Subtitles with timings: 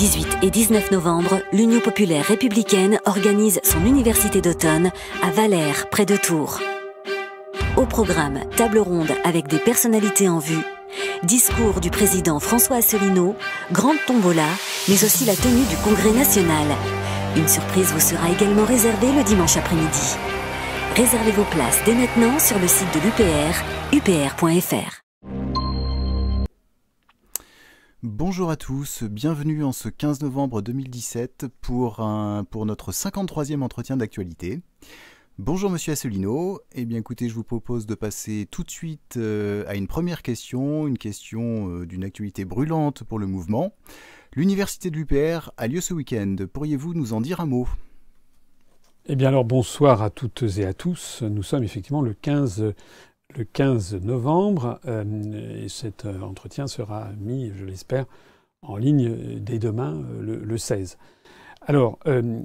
[0.00, 4.90] 18 et 19 novembre, l'Union populaire républicaine organise son université d'automne
[5.22, 6.58] à Valère, près de Tours.
[7.76, 10.64] Au programme, table ronde avec des personnalités en vue,
[11.22, 13.36] discours du président François Asselineau,
[13.72, 14.48] grande tombola,
[14.88, 16.68] mais aussi la tenue du Congrès national.
[17.36, 20.16] Une surprise vous sera également réservée le dimanche après-midi.
[20.96, 24.99] Réservez vos places dès maintenant sur le site de l'UPR, upr.fr.
[28.02, 34.62] Bonjour à tous, bienvenue en ce 15 novembre 2017 pour, notre 53e entretien d'actualité.
[35.36, 36.62] Bonjour Monsieur Asselineau.
[36.72, 40.22] Eh bien écoutez, je vous propose de passer tout de suite euh, à une première
[40.22, 43.74] question, une question euh, d'une actualité brûlante pour le mouvement.
[44.34, 46.36] L'université de l'UPR a lieu ce week-end.
[46.50, 47.68] Pourriez-vous nous en dire un mot?
[49.12, 51.22] Eh bien alors bonsoir à toutes et à tous.
[51.22, 52.72] Nous sommes effectivement le 15,
[53.36, 58.06] le 15 novembre euh, et cet entretien sera mis, je l'espère,
[58.62, 60.98] en ligne dès demain, le 16.
[61.62, 62.40] Alors, euh,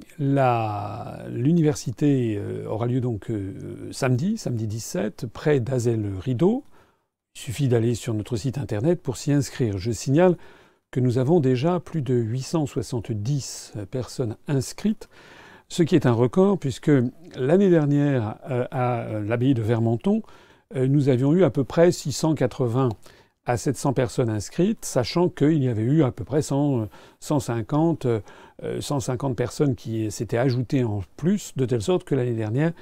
[1.30, 6.64] l'université euh, aura lieu donc euh, samedi, samedi 17, près d'Azel Rideau.
[7.34, 9.78] Il suffit d'aller sur notre site internet pour s'y inscrire.
[9.78, 10.36] Je signale
[10.90, 15.08] que nous avons déjà plus de 870 personnes inscrites,
[15.68, 16.92] ce qui est un record puisque
[17.36, 18.36] l'année dernière,
[18.70, 20.22] à l'abbaye de Vermenton,
[20.74, 22.88] nous avions eu à peu près 680
[23.46, 28.06] à 700 personnes inscrites, sachant qu'il y avait eu à peu près 150,
[28.80, 32.72] 150 euh, personnes qui s'étaient ajoutées en plus, de telle sorte que l'année dernière,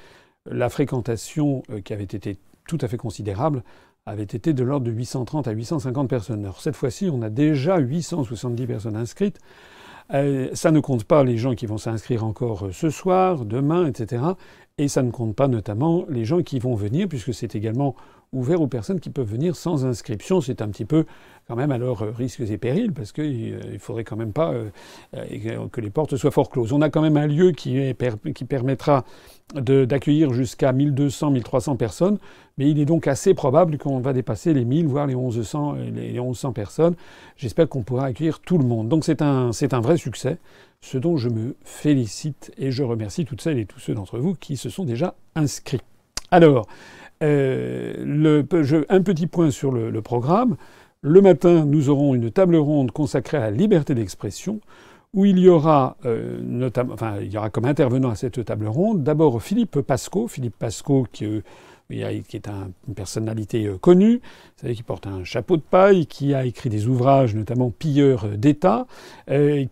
[0.49, 3.63] la fréquentation euh, qui avait été tout à fait considérable
[4.07, 6.43] avait été de l'ordre de 830 à 850 personnes.
[6.43, 9.39] Alors cette fois-ci, on a déjà 870 personnes inscrites.
[10.13, 14.23] Euh, ça ne compte pas les gens qui vont s'inscrire encore ce soir, demain, etc.
[14.77, 17.95] Et ça ne compte pas notamment les gens qui vont venir, puisque c'est également
[18.33, 20.41] ouvert aux personnes qui peuvent venir sans inscription.
[20.41, 21.05] C'est un petit peu
[21.47, 24.51] quand même à leurs risques et périls, parce qu'il ne euh, faudrait quand même pas
[24.51, 24.69] euh,
[25.15, 26.73] euh, que les portes soient fort closes.
[26.73, 27.95] On a quand même un lieu qui,
[28.33, 29.05] qui permettra
[29.53, 32.17] d'accueillir jusqu'à 1200, 1300 personnes,
[32.57, 36.19] mais il est donc assez probable qu'on va dépasser les 1000, voire les 1100, les
[36.19, 36.95] 1100 personnes.
[37.37, 38.89] J'espère qu'on pourra accueillir tout le monde.
[38.89, 40.37] Donc c'est un, c'est un vrai succès,
[40.81, 44.35] ce dont je me félicite et je remercie toutes celles et tous ceux d'entre vous
[44.35, 45.81] qui se sont déjà inscrits.
[46.31, 46.67] Alors,
[47.23, 48.43] euh,
[48.89, 50.57] un petit point sur le, programme.
[51.01, 54.59] Le matin, nous aurons une table ronde consacrée à la liberté d'expression,
[55.13, 58.67] où il y aura euh, notamment, enfin, il y aura comme intervenant à cette table
[58.67, 61.41] ronde d'abord Philippe Pasco, Philippe Pasco qui, euh,
[61.89, 66.33] qui est un, une personnalité connue, vous savez, qui porte un chapeau de paille, qui
[66.33, 68.87] a écrit des ouvrages, notamment Pilleurs d'État,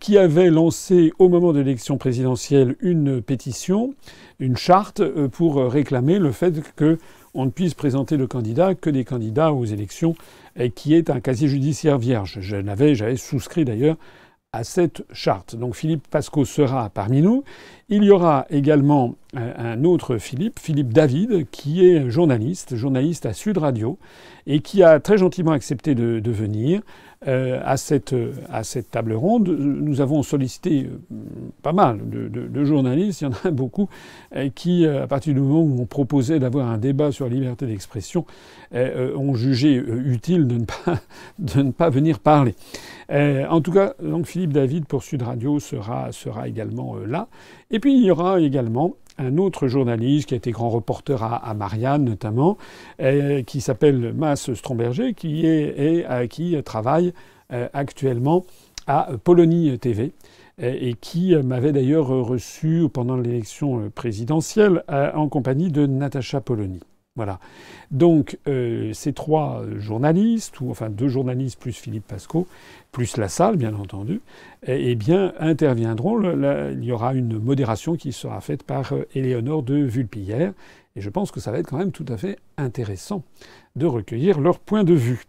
[0.00, 3.94] qui avait lancé au moment de l'élection présidentielle une pétition,
[4.38, 6.98] une charte pour réclamer le fait que
[7.34, 10.14] on ne puisse présenter le candidat que des candidats aux élections
[10.76, 12.38] qui est un casier judiciaire vierge.
[12.40, 13.96] Je n'avais, j'avais souscrit d'ailleurs
[14.54, 15.56] à cette charte.
[15.56, 17.42] Donc Philippe Pasco sera parmi nous.
[17.88, 23.58] Il y aura également un autre Philippe, Philippe David, qui est journaliste, journaliste à Sud
[23.58, 23.98] Radio,
[24.46, 26.80] et qui a très gentiment accepté de, de venir.
[27.26, 28.14] Euh, à, cette,
[28.52, 29.48] à cette table ronde.
[29.48, 31.16] Nous avons sollicité euh,
[31.62, 33.88] pas mal de, de, de, journalistes, il y en a beaucoup,
[34.36, 37.66] euh, qui, à partir du moment où on proposait d'avoir un débat sur la liberté
[37.66, 38.26] d'expression,
[38.72, 41.00] ont jugé utile de ne pas,
[41.38, 42.54] de ne pas venir parler.
[43.08, 47.28] en tout cas, donc Philippe David pour Sud Radio sera, sera également là.
[47.70, 51.54] Et puis il y aura également un autre journaliste qui a été grand reporter à,
[51.54, 52.58] Marianne notamment,
[53.00, 57.12] euh, qui s'appelle Mas Stromberger, qui, est, et, qui travaille
[57.52, 58.44] euh, actuellement
[58.86, 60.12] à Polonie TV
[60.62, 66.80] euh, et qui m'avait d'ailleurs reçu pendant l'élection présidentielle en compagnie de Natacha Polony.
[67.16, 67.38] Voilà.
[67.90, 68.38] Donc
[68.92, 72.48] ces trois journalistes, ou enfin deux journalistes plus Philippe Pasco,
[72.94, 74.20] plus la salle, bien entendu,
[74.66, 76.22] eh, eh bien, interviendront.
[76.70, 80.52] il y aura une modération qui sera faite par euh, Éléonore de Vulpillère.
[80.96, 83.24] Et je pense que ça va être quand même tout à fait intéressant
[83.74, 85.24] de recueillir leur point de vue.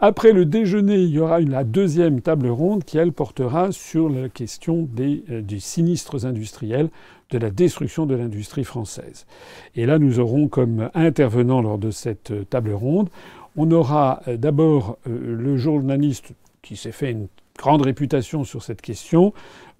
[0.00, 4.28] Après le déjeuner, il y aura la deuxième table ronde qui, elle, portera sur la
[4.28, 6.88] question des, euh, des sinistres industriels,
[7.30, 9.26] de la destruction de l'industrie française.
[9.74, 13.08] Et là, nous aurons comme intervenant lors de cette euh, table ronde,
[13.56, 17.26] on aura d'abord le journaliste qui s'est fait une
[17.58, 19.34] grande réputation sur cette question,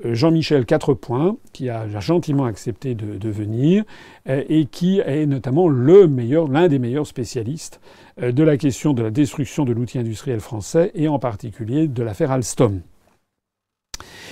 [0.05, 3.85] euh, Jean-Michel Quatrepoint, qui a gentiment accepté de, venir
[4.29, 7.81] euh, et qui est notamment le meilleur, l'un des meilleurs spécialistes
[8.21, 12.03] euh, de la question de la destruction de l'outil industriel français et en particulier de
[12.03, 12.81] l'affaire Alstom.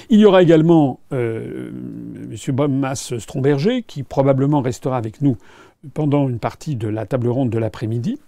[0.09, 2.69] Il y aura également euh, M.
[2.69, 5.37] Mas Stromberger, qui probablement restera avec nous
[5.95, 8.19] pendant une partie de la table ronde de l'après-midi.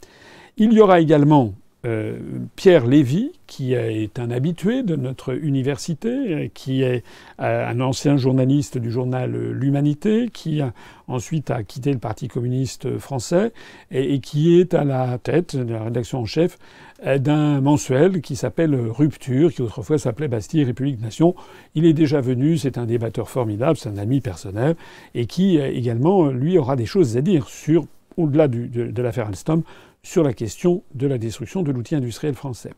[0.57, 1.55] Il y aura également
[1.87, 2.19] euh,
[2.57, 7.05] Pierre Lévy, qui est un habitué de notre université, qui est
[7.41, 10.61] euh, un ancien journaliste du journal L'Humanité, qui
[11.07, 13.53] ensuite a quitté le Parti communiste français
[13.93, 16.59] et, qui est à la tête de la rédaction en chef
[17.07, 21.37] euh, d'un mensuel qui s'appelle Rupture, qui autrefois s'appelait Bastille République Nation.
[21.77, 24.75] Il est déjà venu, c'est un débatteur formidable, c'est un ami personnel,
[25.15, 27.85] et qui également, lui, aura des choses à dire sur,
[28.17, 29.63] au-delà de, de l'affaire Alstom,
[30.03, 32.73] sur la question de la destruction de l'outil industriel français.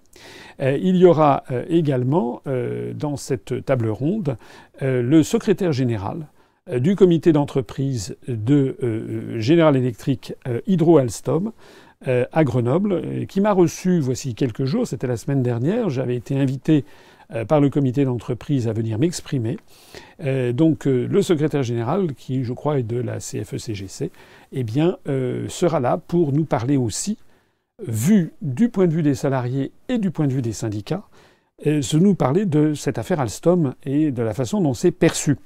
[0.61, 4.37] Euh, il y aura euh, également euh, dans cette table ronde
[4.83, 6.27] le secrétaire général
[6.73, 10.33] du comité d'entreprise de General Electric
[10.67, 11.53] Hydro Alstom
[12.07, 16.87] à Grenoble, qui m'a reçu voici quelques jours, c'était la semaine dernière, j'avais été invité
[17.47, 19.59] par le comité d'entreprise à venir m'exprimer.
[20.55, 24.11] donc le secrétaire général, qui je crois est de la CFE-CGC,
[24.53, 27.19] eh bien, euh, sera là pour nous parler aussi,
[27.87, 31.05] vu du point de vue des salariés et du point de vue des syndicats,
[31.67, 35.37] euh, nous parler de cette affaire Alstom et de la façon dont c'est perçu.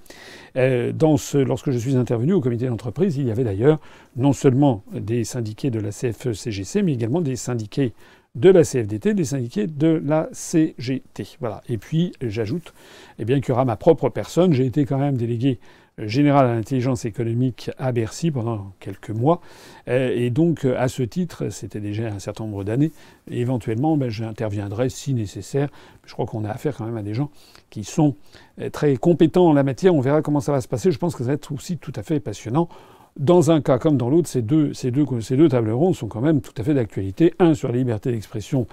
[0.57, 0.93] Euh,
[1.35, 3.81] lorsque je suis intervenu au comité d'entreprise, il y avait d'ailleurs
[4.17, 7.95] non seulement des syndiqués de la CFE-CGC, mais également des syndiqués
[8.37, 11.37] de la CFDT, des syndiqués de la CGT.
[11.41, 11.63] Voilà.
[11.69, 12.75] Et puis, j'ajoute
[13.19, 14.53] eh bien, qu'il y aura ma propre personne.
[14.53, 15.59] J'ai été quand même délégué
[15.99, 19.41] général à l'intelligence économique à Bercy pendant quelques mois.
[19.89, 22.93] Euh, et donc, à ce titre, c'était déjà un certain nombre d'années,
[23.31, 25.69] éventuellement, ben, j'interviendrai si nécessaire.
[26.05, 27.31] Je crois qu'on a affaire quand même à des gens
[27.71, 28.17] qui sont
[28.61, 29.95] euh, très compétents en la matière.
[29.95, 30.91] On verra comment ça va se passer.
[30.91, 32.69] Je pense que ça va être aussi tout à fait passionnant.
[33.17, 36.41] Dans un cas comme dans l'autre, ces, deux, ces deux tables rondes sont quand même
[36.41, 37.33] tout à fait d'actualité.
[37.39, 38.67] Un sur la liberté d'expression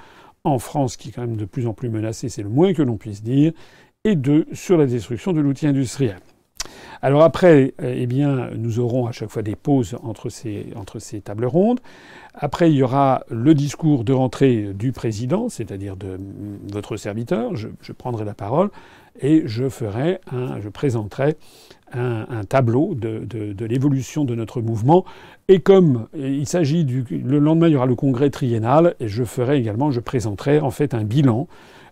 [0.43, 2.81] en France, qui est quand même de plus en plus menacée, c'est le moins que
[2.81, 3.53] l'on puisse dire.
[4.03, 6.17] Et deux sur la destruction de l'outil industriel.
[7.01, 11.79] Alors après, eh bien, nous aurons à chaque fois des pauses entre ces, tables rondes.
[12.35, 16.19] Après, il y aura le discours de rentrée du président, c'est-à-dire de
[16.71, 17.55] votre serviteur.
[17.55, 18.69] Je, prendrai la parole
[19.19, 21.37] et je présenterai
[21.93, 25.03] un, tableau de, de, l'évolution de notre mouvement.
[25.47, 29.23] Et comme il s'agit du, le lendemain, il y aura le congrès triennal, et je
[29.23, 31.47] ferai également, je présenterai en fait un bilan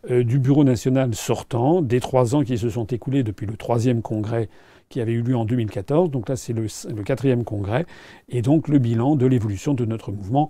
[0.10, 4.02] euh, du Bureau national sortant des trois ans qui se sont écoulés depuis le troisième
[4.02, 4.50] congrès
[4.90, 6.10] qui avait eu lieu en 2014.
[6.10, 6.68] Donc là, c'est le,
[7.04, 7.86] quatrième congrès.
[8.28, 10.50] Et donc le bilan de l'évolution de notre mouvement.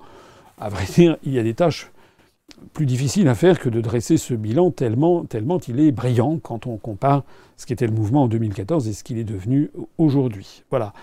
[0.57, 1.91] À vrai dire, il y a des tâches
[2.73, 6.65] plus difficiles à faire que de dresser ce bilan tellement, tellement il est brillant quand
[6.67, 7.23] on compare
[7.57, 10.63] ce qu'était le mouvement en 2014 et ce qu'il est devenu aujourd'hui.
[10.69, 10.93] Voilà.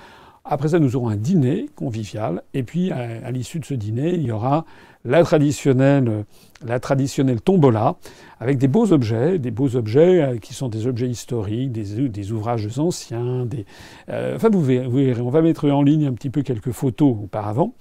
[0.48, 2.43] Après ça, nous aurons un dîner convivial.
[2.54, 4.64] Et puis, à, l'issue de ce dîner, il y aura
[5.04, 6.25] la traditionnelle,
[6.64, 7.96] la traditionnelle tombola,
[8.40, 12.78] avec des beaux objets, des beaux objets euh, qui sont des objets historiques, des, ouvrages
[12.78, 13.46] anciens.
[13.46, 13.66] Des,
[14.08, 17.75] euh, enfin, vous verrez, on va mettre en ligne un petit peu quelques photos auparavant.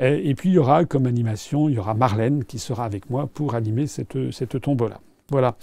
[0.00, 3.10] Euh, et puis, il y aura comme animation, il y aura Marlène qui sera avec
[3.10, 5.00] moi pour animer cette, cette tombola.
[5.30, 5.56] Voilà.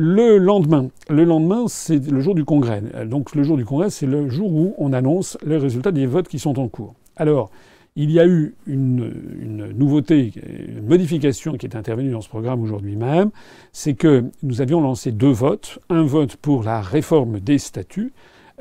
[0.00, 2.80] Le lendemain, le lendemain, c'est le jour du congrès.
[3.04, 6.28] Donc le jour du congrès, c'est le jour où on annonce les résultats des votes
[6.28, 6.94] qui sont en cours.
[7.16, 7.50] Alors,
[7.96, 10.32] il y a eu une, nouveauté,
[10.68, 13.30] une modification qui est intervenue dans ce programme aujourd'hui même,
[13.72, 15.80] c'est que nous avions lancé deux votes.
[15.90, 18.12] Un vote pour la réforme des statuts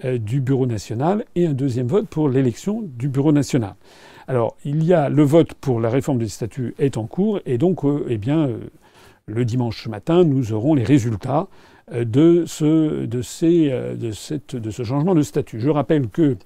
[0.05, 3.75] euh, du Bureau national et un deuxième vote pour l'élection du Bureau national.
[4.27, 7.59] Alors, il y a le vote pour la réforme des statuts est en cours et
[7.59, 8.57] donc, euh, eh bien, euh,
[9.27, 11.47] le dimanche matin, nous aurons les résultats
[11.93, 15.59] euh, euh, de, ce changement de statut.
[15.59, 16.37] Je rappelle que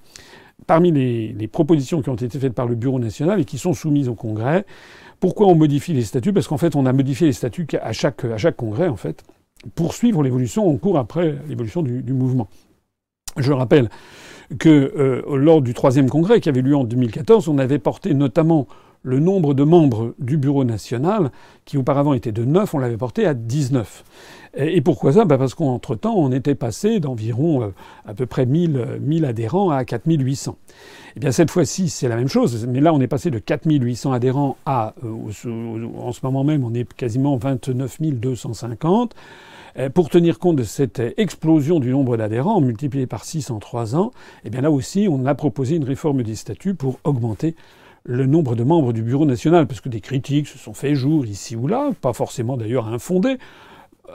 [0.66, 4.08] parmi les, propositions qui ont été faites par le Bureau national et qui sont soumises
[4.08, 4.64] au Congrès,
[5.20, 6.32] pourquoi on modifie les statuts?
[6.32, 8.24] Parce qu'en fait, on a modifié les statuts à chaque,
[8.56, 9.22] Congrès, en fait,
[9.76, 12.48] pour suivre l'évolution en cours après l'évolution du, du, mouvement.
[13.36, 13.88] Je rappelle
[14.58, 18.66] que euh, lors du troisième congrès qui avait lieu en 2014, on avait porté notamment
[19.02, 21.30] le nombre de membres du Bureau national,
[21.64, 24.04] qui auparavant était de 9, on l'avait porté à 19.
[24.54, 25.24] Et pourquoi ça?
[25.24, 27.68] Ben Parce qu'entre-temps, on était passé d'environ euh,
[28.06, 30.56] à peu près 1000, 1000 adhérents à 4800.
[31.16, 34.12] Eh bien, cette fois-ci, c'est la même chose, mais là, on est passé de 4800
[34.12, 39.14] adhérents à, euh, en ce moment même, on est quasiment 29 250.
[39.78, 43.96] Euh, pour tenir compte de cette explosion du nombre d'adhérents, multiplié par 6 en 3
[43.96, 44.10] ans,
[44.44, 47.54] eh bien là aussi, on a proposé une réforme des statuts pour augmenter
[48.04, 51.24] le nombre de membres du Bureau national, parce que des critiques se sont fait jour
[51.26, 53.38] ici ou là, pas forcément d'ailleurs infondées.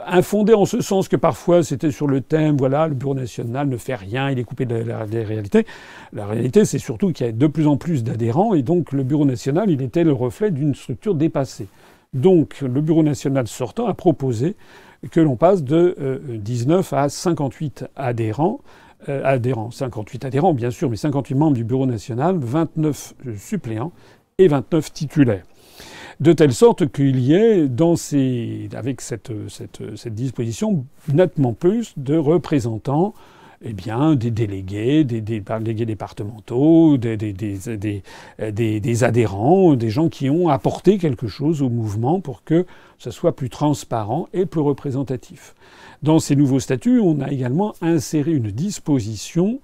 [0.06, 3.78] Infondées en ce sens que parfois c'était sur le thème, voilà, le Bureau national ne
[3.78, 5.66] fait rien, il est coupé de la, réalité.
[6.14, 9.04] La réalité, c'est surtout qu'il y a de plus en plus d'adhérents, et donc le
[9.04, 11.68] Bureau national, il était le reflet d'une structure dépassée.
[12.14, 14.56] Donc le Bureau national sortant a proposé
[15.12, 18.60] que l'on passe de 19 euh, à 58 adhérents,
[19.10, 23.92] euh, adhérents, 58 adhérents bien sûr, mais 58 membres du Bureau national, 29 suppléants
[24.38, 25.44] et 29 titulaires.
[26.20, 27.68] de telle sorte qu'il y ait,
[28.76, 33.14] avec cette, cette disposition, nettement plus de représentants
[33.64, 40.98] eh bien, des délégués, des, délégués départementaux, des, des, adhérents, des gens qui ont apporté
[40.98, 42.66] quelque chose au mouvement pour que
[43.00, 45.56] ça soit plus transparent et plus représentatif.
[46.04, 49.60] Dans ces nouveaux statuts, on a également inséré une disposition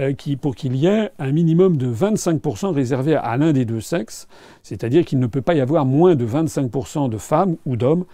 [0.00, 3.80] euh, qui, pour qu'il y ait un minimum de 25% réservé à l'un des deux
[3.80, 4.28] sexes,
[4.62, 8.04] c'est-à-dire qu'il ne peut pas y avoir moins de 25% de femmes ou d'hommes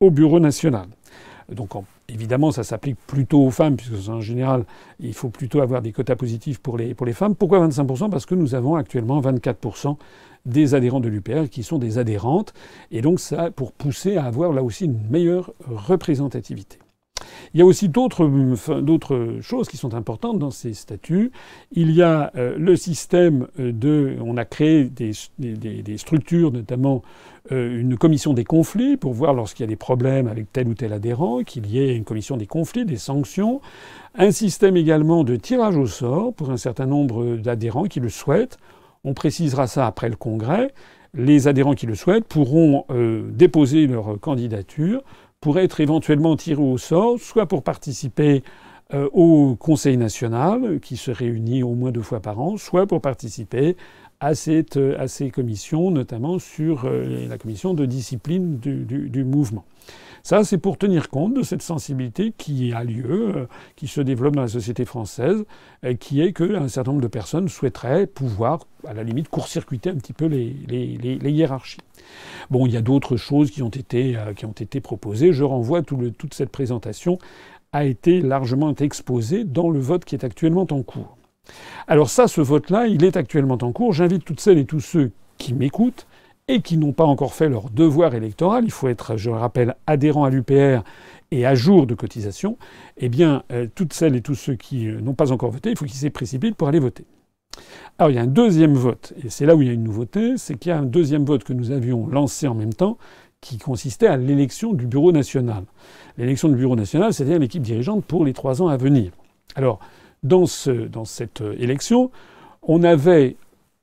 [0.00, 0.88] au bureau national.
[1.50, 1.74] Donc
[2.12, 4.64] évidemment, ça s'applique plutôt aux femmes, puisque en général,
[5.00, 7.34] il faut plutôt avoir des quotas positifs pour les, femmes.
[7.34, 9.96] Pourquoi 25% Parce que nous avons actuellement 24%
[10.44, 12.52] des adhérents de l'UPR qui sont des adhérentes,
[12.90, 16.78] et donc ça pour pousser à avoir là aussi une meilleure représentativité.
[17.54, 21.32] Il y a aussi d'autres choses qui sont importantes dans ces statuts.
[21.72, 24.16] Il y a euh, le système de...
[24.24, 25.12] On a créé des,
[25.96, 27.02] structures, notamment
[27.50, 30.74] euh, une commission des conflits pour voir lorsqu'il y a des problèmes avec tel ou
[30.74, 33.60] tel adhérent, qu'il y ait une commission des conflits, des sanctions,
[34.14, 38.58] un système également de tirage au sort pour un certain nombre d'adhérents qui le souhaitent.
[39.04, 40.72] On précisera ça après le congrès.
[41.14, 45.02] Les adhérents qui le souhaitent pourront euh, déposer leur candidature
[45.42, 48.44] pour être éventuellement tirés au sort, soit pour participer
[48.94, 53.02] euh, au Conseil national, qui se réunit au moins deux fois par an, soit pour
[53.02, 53.76] participer
[54.20, 59.64] à, cette, à ces commissions, notamment sur euh, la commission de discipline du mouvement.
[60.22, 64.36] Ça, c'est pour tenir compte de cette sensibilité qui a lieu, euh, qui se développe
[64.36, 65.44] dans la société française,
[65.82, 69.96] et qui est qu'un certain nombre de personnes souhaiteraient pouvoir, à la limite, court-circuiter un
[69.96, 70.54] petit peu les,
[71.30, 71.80] hiérarchies.
[72.50, 75.32] Bon, il y a d'autres choses qui ont été, euh, proposées.
[75.32, 77.18] Je renvoie toute cette présentation
[77.72, 81.16] a été largement exposée dans le vote qui est actuellement en cours.
[81.88, 83.92] Alors ça, ce vote-là, il est actuellement en cours.
[83.92, 86.06] J'invite toutes celles et tous ceux qui m'écoutent
[86.48, 89.76] et qui n'ont pas encore fait leur devoir électoral, il faut être, je le rappelle,
[89.86, 90.82] adhérent à l'UPR
[91.30, 92.58] et à jour de cotisation,
[92.98, 95.76] eh bien, euh, toutes celles et tous ceux qui euh, n'ont pas encore voté, il
[95.76, 97.04] faut qu'ils s'y précipitent pour aller voter.
[97.98, 99.84] Alors, il y a un deuxième vote, et c'est là où il y a une
[99.84, 102.98] nouveauté, c'est qu'il y a un deuxième vote que nous avions lancé en même temps,
[103.40, 105.64] qui consistait à l'élection du Bureau national.
[106.16, 109.12] L'élection du Bureau national, c'est-à-dire l'équipe dirigeante pour les trois ans à venir.
[109.56, 109.80] Alors,
[110.22, 112.10] dans, ce, dans cette euh, élection,
[112.62, 113.36] on avait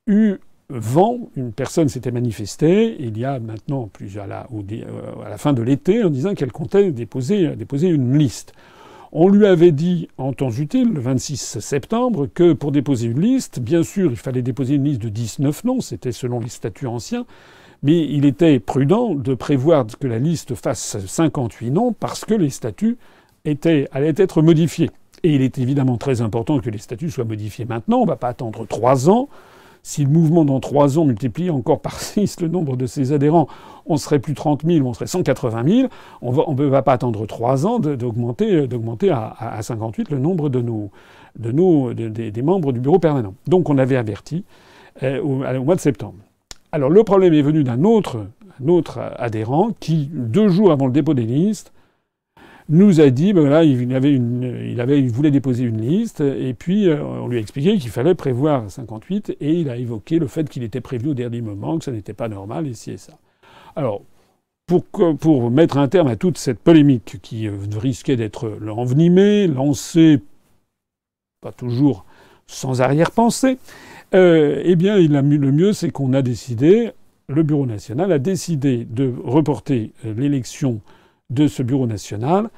[0.07, 0.37] eu
[0.69, 5.61] vent, une personne s'était manifestée il y a maintenant plusieurs à la, euh, fin de
[5.61, 7.47] l'été en disant qu'elle comptait déposer,
[7.81, 8.53] une liste.
[9.11, 13.59] On lui avait dit en temps utile, le 26 septembre, que pour déposer une liste,
[13.59, 17.25] bien sûr, il fallait déposer une liste de 19 noms, c'était selon les statuts anciens,
[17.81, 22.51] mais il était prudent de prévoir que la liste fasse 58 noms parce que les
[22.51, 22.97] statuts
[23.91, 24.91] allaient être modifiés.
[25.23, 27.99] Et il est évidemment très important que les statuts soient modifiés maintenant.
[27.99, 29.27] On ne va pas attendre trois ans.
[29.83, 33.47] Si le mouvement dans trois ans multiplie encore par six le nombre de ses adhérents,
[33.85, 35.89] on serait plus 30 000, on serait 180 000.
[36.21, 40.61] On ne va pas attendre trois ans d'augmenter, d'augmenter à, à, 58 le nombre de
[40.61, 40.91] nos,
[41.37, 43.33] de nos, des membres du bureau permanent.
[43.47, 44.45] Donc on avait averti
[45.03, 46.15] euh, au, mois de septembre.
[46.71, 48.25] Alors le problème est venu d'un autre,
[48.67, 51.71] autre adhérent qui, deux jours avant le dépôt des listes,
[52.69, 57.03] nous a dit, ben voilà, il, avait il, voulait déposer une liste, et puis euh,
[57.03, 60.63] on lui a expliqué qu'il fallait prévoir 58, et il a évoqué le fait qu'il
[60.63, 63.17] était prévu au dernier moment, que ça n'était pas normal, et ci et ça.
[63.75, 64.03] Alors,
[64.67, 70.21] pour, pour mettre un terme à toute cette polémique qui euh, risquait d'être envenimée, lancée,
[71.41, 72.05] pas toujours
[72.45, 73.57] sans arrière-pensée,
[74.13, 76.91] euh, eh bien, il a, le mieux, c'est qu'on a décidé,
[77.27, 80.81] le Bureau national a décidé de reporter l'élection
[81.29, 82.49] de ce bureau national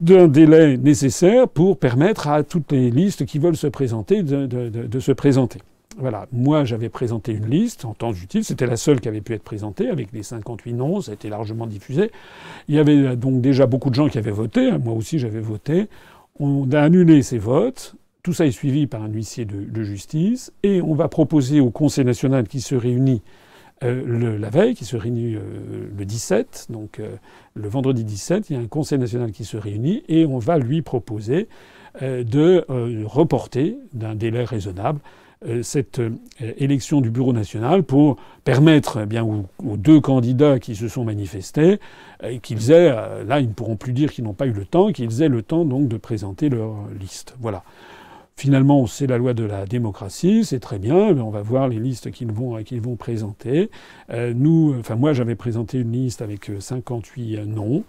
[0.00, 5.12] d'un délai nécessaire pour permettre à toutes les listes qui veulent se présenter de, se
[5.12, 5.60] présenter.
[5.96, 9.32] Voilà, moi j'avais présenté une liste en temps utile, c'était la seule qui avait pu
[9.34, 12.10] être présentée avec les 58 noms, ça a été largement diffusé.
[12.68, 15.88] Il y avait donc déjà beaucoup de gens qui avaient voté, moi aussi j'avais voté.
[16.40, 20.82] On a annulé ces votes, tout ça est suivi par un huissier de justice, et
[20.82, 23.22] on va proposer au Conseil national qui se réunit
[23.82, 25.40] euh, le, la veille, qui se réunit euh,
[25.96, 27.16] le 17, donc euh,
[27.54, 30.58] le vendredi 17, il y a un Conseil national qui se réunit et on va
[30.58, 31.48] lui proposer
[32.00, 32.64] de
[33.04, 34.98] reporter d'un délai raisonnable
[35.62, 36.02] cette
[36.40, 41.78] élection du Bureau national pour permettre eh bien aux, deux candidats qui se sont manifestés
[42.42, 42.90] qu'ils aient,
[43.24, 45.42] là ils ne pourront plus dire qu'ils n'ont pas eu le temps, qu'ils aient le
[45.42, 47.36] temps donc de présenter leur liste.
[47.38, 47.62] Voilà.
[48.36, 51.78] Finalement, c'est la loi de la démocratie, c'est très bien, mais on va voir les
[51.78, 53.70] listes qu'ils vont, présenter.
[54.10, 57.84] Euh, nous, enfin moi, j'avais présenté une liste avec 58 euh, noms,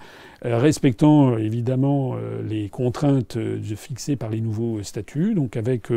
[0.45, 2.15] euh, respectant euh, évidemment
[2.47, 3.37] les contraintes
[3.75, 5.89] fixées par les nouveaux statuts, donc avec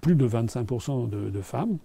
[0.00, 1.78] plus de 25% de, de femmes.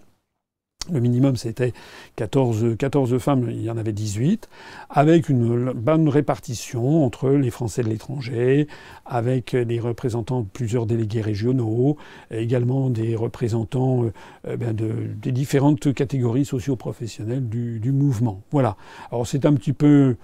[0.89, 1.73] Le minimum, c'était
[2.15, 4.49] 14, 14 femmes, il y en avait 18,
[4.89, 8.67] avec une bonne répartition entre les Français de l'étranger,
[9.05, 11.97] avec des représentants de plusieurs délégués régionaux,
[12.31, 14.05] également des représentants
[14.47, 18.41] euh, ben de, des différentes catégories socio-professionnelles du, du, mouvement.
[18.51, 18.75] Voilà.
[19.11, 20.15] Alors c'est un petit peu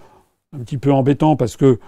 [0.88, 1.80] embêtant parce que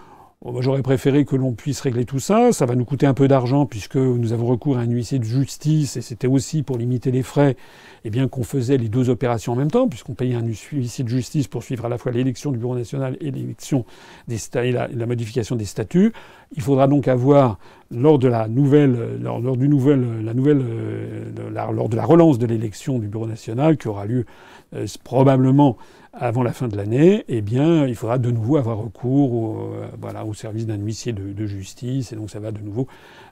[0.60, 2.54] J'aurais préféré que l'on puisse régler tout ça.
[2.54, 5.26] Ça va nous coûter un peu d'argent puisque nous avons recours à un huissier de
[5.26, 7.58] justice et c'était aussi pour limiter les frais,
[8.06, 11.10] et bien qu'on faisait les deux opérations en même temps puisqu'on payait un huissier de
[11.10, 13.84] justice pour suivre à la fois l'élection du Bureau national et l'élection
[14.30, 16.14] des et la, modification des statuts.
[16.56, 17.60] Il faudra donc avoir
[17.92, 22.46] lors de la nouvelle, lors, du nouvel, la nouvelle, euh, lors de la relance de
[22.46, 24.26] l'élection du Bureau national qui aura lieu
[24.74, 25.78] euh, probablement
[26.20, 29.88] avant la fin de l'année, eh bien, il faudra de nouveau avoir recours au, euh,
[30.00, 32.88] voilà, au service d'un huissier de, justice, et donc ça va de nouveau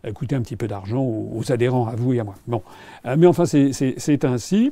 [0.05, 2.35] euh, coûter un petit peu d'argent aux, adhérents, à vous et à moi.
[2.47, 2.61] Bon,
[3.05, 4.71] euh, mais enfin, c'est ainsi.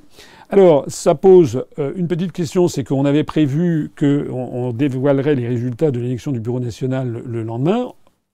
[0.50, 5.92] Alors, ça pose une petite question, c'est qu'on avait prévu qu'on on dévoilerait les résultats
[5.92, 7.88] de l'élection du Bureau national le, le lendemain,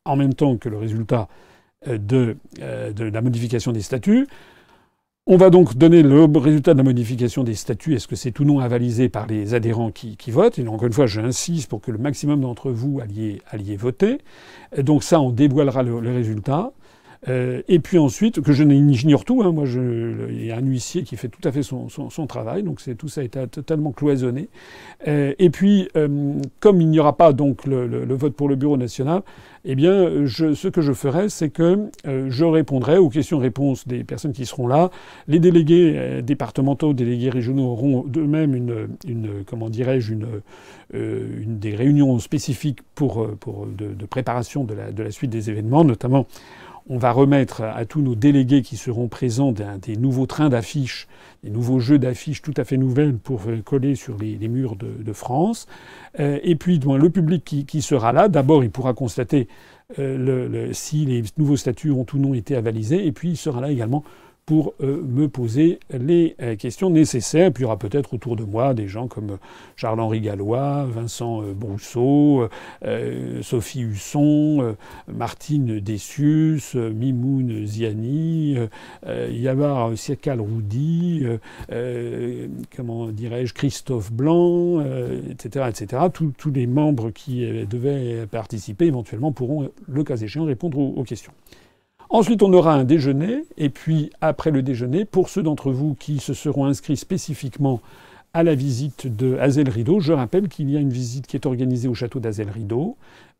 [0.06, 1.28] en même temps que le résultat
[1.88, 4.28] de la modification des statuts.
[5.28, 7.94] On va donc donner le résultat de la modification des statuts.
[7.94, 10.58] Est-ce que c'est ou non avalisé par les adhérents qui, votent?
[10.58, 14.18] Et encore une fois, j'insiste pour que le maximum d'entre vous alliez, voter.
[14.75, 16.72] Donc ça, on dévoilera le, le résultat.
[17.28, 18.63] Euh, et puis ensuite, que je
[18.94, 21.88] j'ignore tout, hein, moi il y a un huissier qui fait tout à fait son,
[21.88, 24.50] son, son travail, donc tout ça est totalement cloisonné.
[25.08, 28.50] Euh, et puis, euh, comme il n'y aura pas donc le, le, le, vote pour
[28.50, 29.22] le bureau national,
[29.66, 34.04] eh bien, je, ce que je ferai, c'est que euh, je répondrai aux questions-réponses des
[34.04, 34.90] personnes qui seront là.
[35.28, 40.28] Les délégués euh, départementaux, délégués régionaux auront d'eux-mêmes une, une, comment dirais-je, une,
[40.96, 45.30] euh, une des réunions spécifiques pour, pour de, de préparation de la, de la suite
[45.30, 46.25] des événements, notamment
[46.90, 51.08] on va remettre à tous nos délégués qui seront présents des, nouveaux trains d'affiches,
[51.44, 55.68] des nouveaux jeux d'affiches tout à fait nouvelles pour coller sur les, murs de, France.
[56.20, 59.48] Euh, et puis le public qui, sera là, d'abord il pourra constater
[60.00, 63.72] euh, si les nouveaux statuts ont ou non été avalisés, et puis il sera là
[63.72, 64.04] également
[64.52, 67.54] pour euh, me poser les euh, questions nécessaires.
[67.54, 69.38] Puis il y aura peut-être autour de moi des gens comme
[69.78, 72.50] Charles-Henri Gallois, Vincent euh, Brousseau,
[72.84, 74.76] euh, Sophie Husson,
[75.08, 78.58] Martine Dessius, Mimoun Ziani,
[79.08, 81.24] Yavar Siakal Roudi,
[82.76, 84.84] comment dirais-je, Christophe Blanc,
[85.30, 85.68] etc.
[85.70, 86.04] etc.
[86.14, 91.32] Tous, les membres qui devaient participer éventuellement pourront, le cas échéant, répondre aux questions.
[92.12, 96.19] Ensuite, on aura un déjeuner, et puis après le déjeuner, pour ceux d'entre vous qui
[96.19, 97.80] se seront inscrits spécifiquement
[98.34, 101.45] à la visite de Hazel Rideau, je rappelle qu'il y a une visite qui est
[101.45, 102.97] organisée au château d'Hazel Rideau,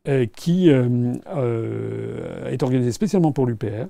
[0.08, 3.88] euh, qui euh, euh, est organisée spécialement pour l'UPR,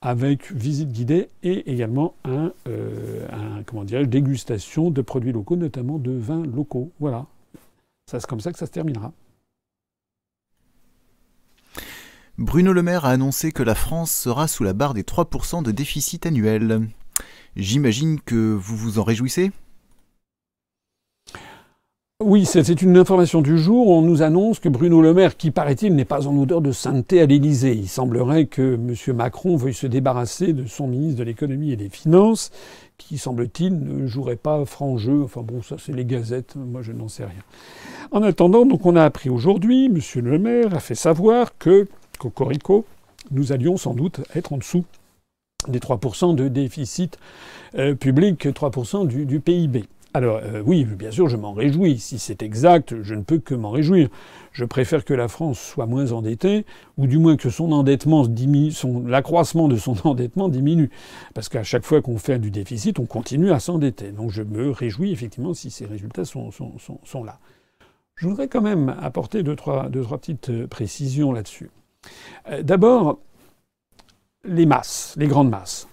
[0.00, 2.52] avec visite guidée et également un,
[3.66, 6.90] comment dégustation de produits locaux, notamment de vins locaux.
[7.00, 7.26] Voilà.
[8.10, 9.12] C'est comme ça que ça se terminera.
[12.42, 15.70] Bruno Le Maire a annoncé que la France sera sous la barre des 3% de
[15.70, 16.88] déficit annuel.
[17.54, 19.52] J'imagine que vous vous en réjouissez?
[22.20, 23.86] Oui, c'est une information du jour.
[23.90, 27.20] On nous annonce que Bruno Le Maire, qui paraît-il n'est pas en odeur de sainteté
[27.20, 29.16] à l'Élysée, il semblerait que M.
[29.16, 32.50] Macron veuille se débarrasser de son ministre de l'économie et des finances,
[32.98, 35.22] qui semble-t-il ne jouerait pas franc jeu.
[35.22, 37.42] Enfin bon, ça c'est les gazettes, moi je n'en sais rien.
[38.10, 40.00] En attendant, donc on a appris aujourd'hui, M.
[40.24, 41.86] Le Maire a fait savoir que
[42.22, 42.84] Cocorico,
[43.32, 44.84] nous allions sans doute être en dessous
[45.66, 47.18] des 3% de déficit
[47.74, 49.86] euh, public, 3% du, PIB.
[50.14, 51.98] Alors euh, oui, bien sûr, je m'en réjouis.
[51.98, 54.08] Si c'est exact, je ne peux que m'en réjouir.
[54.52, 56.64] Je préfère que la France soit moins endettée,
[56.96, 60.90] ou du moins que son endettement diminue, son, l'accroissement de son endettement diminue.
[61.34, 64.12] Parce qu'à chaque fois qu'on fait du déficit, on continue à s'endetter.
[64.12, 67.40] Donc je me réjouis effectivement si ces résultats sont, sont, sont, sont là.
[68.14, 71.70] Je voudrais quand même apporter deux, trois, deux, trois petites euh, précisions là-dessus.
[72.50, 73.18] Euh, d'abord,
[74.44, 75.88] les masses, les grandes masses.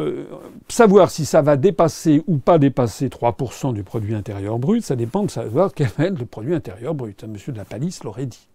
[0.00, 0.24] Euh,
[0.68, 5.22] savoir si ça va dépasser ou pas dépasser 3% du produit intérieur brut, ça dépend
[5.22, 7.22] de savoir quel va être le produit intérieur brut.
[7.24, 8.48] Monsieur de la Palisse l'aurait dit.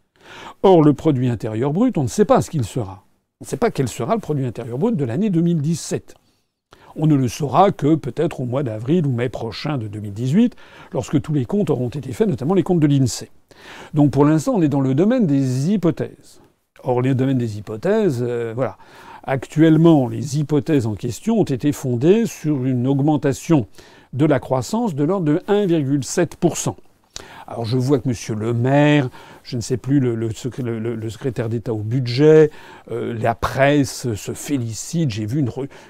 [0.64, 3.06] Or, le produit intérieur brut, on ne sait pas ce qu'il sera.
[3.40, 6.16] On ne sait pas quel sera le produit intérieur brut de l'année 2017.
[6.98, 10.58] On ne le saura que peut-être au mois d'avril ou mai prochain de 2018,
[10.92, 13.30] lorsque tous les comptes auront été faits, notamment les comptes de l'INSEE.
[13.94, 16.42] Donc pour l'instant, on est dans le domaine des hypothèses.
[16.84, 18.78] Or, les domaines des hypothèses, euh, voilà.
[19.24, 23.68] Actuellement, les hypothèses en question ont été fondées sur une augmentation
[24.14, 26.76] de la croissance de l'ordre de 1,7%.
[27.48, 28.40] Alors je vois que M.
[28.40, 29.10] Le Maire,
[29.44, 30.30] je ne sais plus, le,
[31.10, 32.52] secrétaire d'État au budget,
[32.92, 35.10] euh, la presse se félicite.
[35.10, 35.50] J'ai vu une,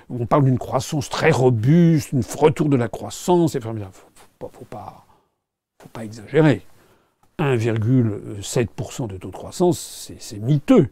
[0.10, 3.58] on parle d'une croissance très robuste, un retour de la croissance.
[3.58, 5.06] Faut, pas,
[5.82, 6.64] faut pas exagérer.
[7.40, 10.90] 1,7% de taux de croissance, c'est miteux.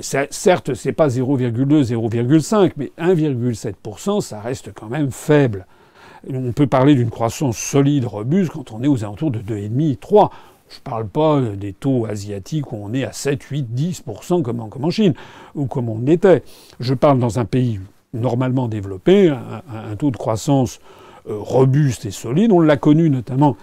[0.00, 5.66] Certes, c'est pas 0,2, 0,5, mais 1,7%, ça reste quand même faible.
[6.30, 10.30] On peut parler d'une croissance solide, robuste, quand on est aux alentours de 2,5, 3.
[10.68, 14.60] Je ne parle pas des taux asiatiques où on est à 7, 8, 10% comme
[14.60, 15.14] en, Chine,
[15.54, 16.42] ou comme on était.
[16.80, 17.80] Je parle dans un pays
[18.12, 20.80] normalement développé, un, taux de croissance
[21.28, 22.52] euh, robuste et solide.
[22.52, 23.56] On l'a connu notamment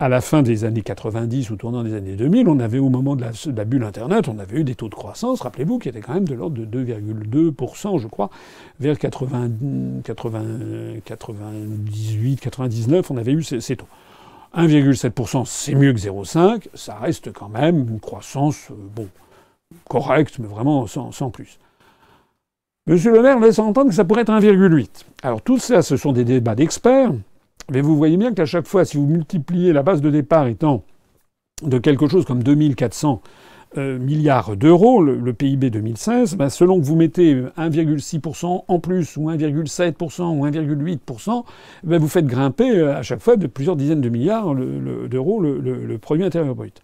[0.00, 3.16] à la fin des années 90 ou tournant des années 2000, on avait au moment
[3.16, 6.14] de la, bulle Internet, on avait eu des taux de croissance, rappelez-vous, qui étaient quand
[6.14, 8.30] même de l'ordre de 2,2%, je crois,
[8.78, 9.50] vers 80,
[10.04, 13.88] 98, 99, on avait eu ces, taux.
[14.56, 19.08] 1,7%, c'est mieux que 0,5, ça reste quand même une croissance, euh, bon,
[19.88, 21.58] correcte, mais vraiment sans, sans plus.
[22.86, 24.88] Monsieur Le Maire laisse entendre que ça pourrait être 1,8.
[25.24, 27.10] Alors tout ça, ce sont des débats d'experts.
[27.70, 30.84] Mais vous voyez bien qu'à chaque fois, si vous multipliez la base de départ étant
[31.62, 33.20] de quelque chose comme 2400
[33.76, 39.28] euh, milliards d'euros, le, PIB 2016, ben selon que vous mettez 1,6% en plus, ou
[39.30, 41.44] 1,7%, ou 1,8%,
[41.84, 45.58] ben vous faites grimper euh, à chaque fois de plusieurs dizaines de milliards d'euros le,
[45.60, 46.80] le produit intérieur brut.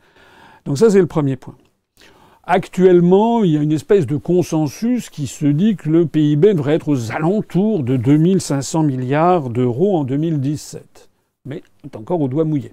[0.67, 1.57] Donc ça, c'est le premier point.
[2.47, 6.75] Actuellement, il y a une espèce de consensus qui se dit que le PIB devrait
[6.75, 11.09] être aux alentours de 2500 milliards d'euros en 2017.
[11.47, 12.73] Mais est encore au doigt mouillé.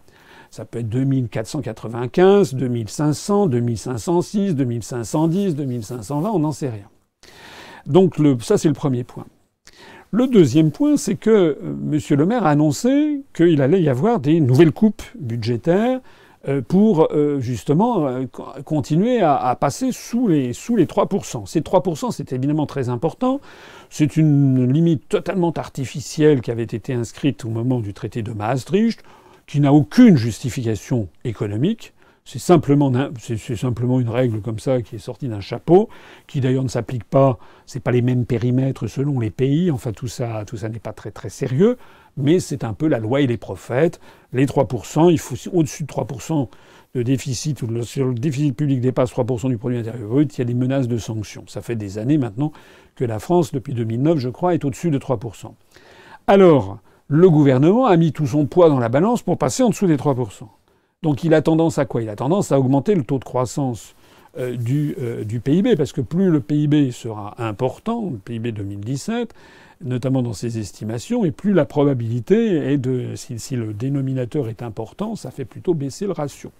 [0.49, 6.89] Ça peut être 2495, 2500, 2506, 2510, 2520, on n'en sait rien.
[7.85, 9.25] Donc ça, c'est le premier point.
[10.11, 12.17] Le deuxième point, c'est que euh, M.
[12.17, 16.01] Le Maire a annoncé qu'il allait y avoir des nouvelles coupes budgétaires
[16.67, 18.25] pour euh, justement euh,
[18.65, 21.45] continuer à, passer sous les, sous les 3%.
[21.45, 23.39] Ces 3%, c'est évidemment très important.
[23.89, 29.03] C'est une limite totalement artificielle qui avait été inscrite au moment du traité de Maastricht,
[29.45, 31.93] qui n'a aucune justification économique.
[32.23, 35.89] C'est simplement, une règle comme ça qui est sortie d'un chapeau,
[36.27, 37.39] qui d'ailleurs ne s'applique pas.
[37.65, 39.71] C'est pas les mêmes périmètres selon les pays.
[39.71, 41.77] Enfin, tout ça, tout ça n'est pas très très sérieux
[42.17, 43.99] mais c'est un peu la loi et les prophètes.
[44.33, 46.47] Les 3%, il faut au-dessus de 3%
[46.93, 50.41] de déficit, ou si le déficit public dépasse 3% du produit intérieur brut, il y
[50.41, 51.45] a des menaces de sanctions.
[51.47, 52.51] Ça fait des années maintenant
[52.95, 55.53] que la France, depuis 2009, je crois, est au-dessus de 3%.
[56.27, 59.87] Alors, le gouvernement a mis tout son poids dans la balance pour passer en dessous
[59.87, 60.47] des 3%.
[61.03, 62.03] Donc il a tendance à quoi?
[62.03, 63.95] Il a tendance à augmenter le taux de croissance
[64.37, 69.33] euh, du, euh, PIB, parce que plus le PIB sera important, le PIB 2017,
[69.83, 75.15] notamment dans ses estimations, et plus la probabilité est de, si, le dénominateur est important,
[75.15, 76.51] ça fait plutôt baisser le ratio.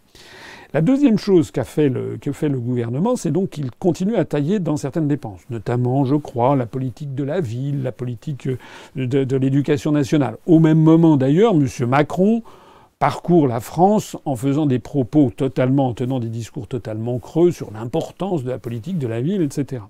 [0.73, 4.25] La deuxième chose qu'a fait le, que fait le gouvernement, c'est donc qu'il continue à
[4.25, 8.49] tailler dans certaines dépenses, notamment, je crois, la politique de la ville, la politique
[8.95, 10.38] de, de l'éducation nationale.
[10.47, 11.67] Au même moment, d'ailleurs, M.
[11.88, 12.41] Macron
[13.01, 17.71] parcourt la France en faisant des propos totalement, en tenant des discours totalement creux sur
[17.71, 19.81] l'importance de la politique de la ville, etc.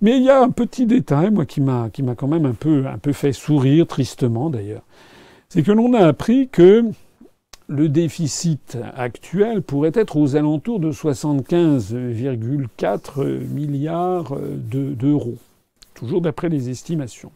[0.00, 2.98] Mais il y a un petit détail, moi, qui m'a, quand même un peu, un
[2.98, 4.82] peu fait sourire, tristement d'ailleurs.
[5.50, 6.86] C'est que l'on a appris que
[7.68, 15.38] le déficit actuel pourrait être aux alentours de 75,4 milliards d'euros.
[15.94, 17.30] Toujours d'après les estimations.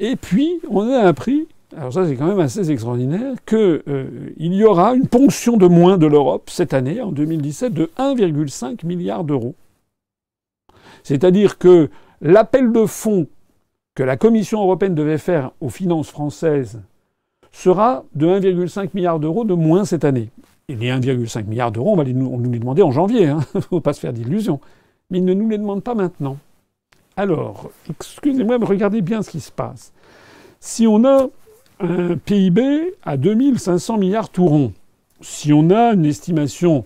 [0.00, 1.46] Et puis, on a appris,
[1.76, 5.98] alors ça c'est quand même assez extraordinaire, qu'il euh, y aura une ponction de moins
[5.98, 9.54] de l'Europe cette année, en 2017, de 1,5 milliard d'euros.
[11.02, 13.26] C'est-à-dire que l'appel de fonds
[13.94, 16.80] que la Commission européenne devait faire aux finances françaises
[17.50, 20.30] sera de 1,5 milliard d'euros de moins cette année.
[20.68, 23.40] Et les 1,5 milliard d'euros, on va nous les demander en janvier, il hein.
[23.54, 24.60] ne faut pas se faire d'illusions.
[25.10, 26.38] Mais ils ne nous les demandent pas maintenant.
[27.16, 29.92] Alors, excusez-moi, mais regardez bien ce qui se passe.
[30.60, 31.28] Si on a
[31.80, 34.72] un PIB à 2500 milliards tout
[35.20, 36.84] si on a une estimation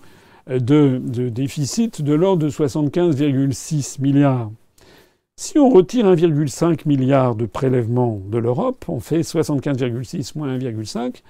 [0.49, 4.51] de, déficit de l'ordre de 75,6 milliards.
[5.35, 11.21] Si on retire 1,5 milliard de prélèvements de l'Europe, on fait 75,6 moins 1,5,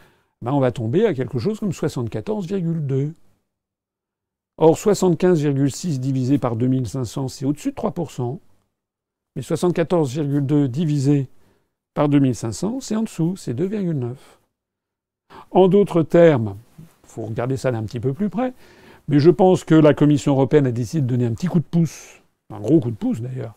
[0.42, 3.12] ben on va tomber à quelque chose comme 74,2.
[4.60, 8.40] Or, 75,6 divisé par 2500, c'est au-dessus de 3%.
[9.36, 11.28] Mais 74,2 divisé
[11.98, 14.14] par 2500, c'est en dessous, c'est 2,9.
[15.50, 18.54] En d'autres termes, il faut regarder ça d'un petit peu plus près,
[19.08, 21.66] mais je pense que la Commission européenne a décidé de donner un petit coup de
[21.66, 22.22] pouce,
[22.54, 23.56] un gros coup de pouce d'ailleurs,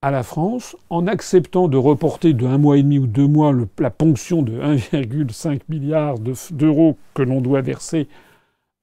[0.00, 3.52] à la France en acceptant de reporter de un mois et demi ou deux mois
[3.78, 6.14] la ponction de 1,5 milliard
[6.50, 8.08] d'euros que l'on doit verser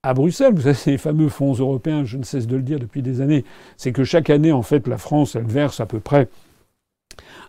[0.04, 0.54] à Bruxelles.
[0.54, 3.44] Vous savez, les fameux fonds européens, je ne cesse de le dire depuis des années,
[3.76, 6.30] c'est que chaque année, en fait, la France, elle verse à peu près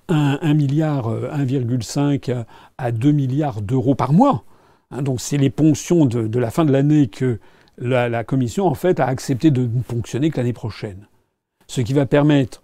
[0.08, 2.44] 1, milliard, 1,5 euh,
[2.78, 4.44] à 2 milliards d'euros par mois.
[4.90, 7.38] Hein, donc c'est les ponctions de, la fin de l'année que
[7.78, 11.06] la, la, Commission, en fait, a accepté de ne ponctionner que l'année prochaine.
[11.66, 12.62] Ce qui va permettre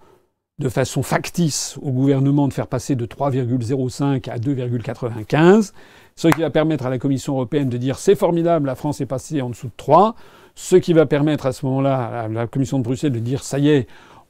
[0.59, 5.73] de façon factice au gouvernement de faire passer de 3,05 à 2,95,
[6.17, 9.07] ce qui va permettre à la Commission européenne de dire c'est formidable, la France est
[9.07, 10.15] passée en dessous de 3,
[10.55, 13.59] ce qui va permettre à ce moment-là à la Commission de Bruxelles de dire ça
[13.59, 13.87] y est,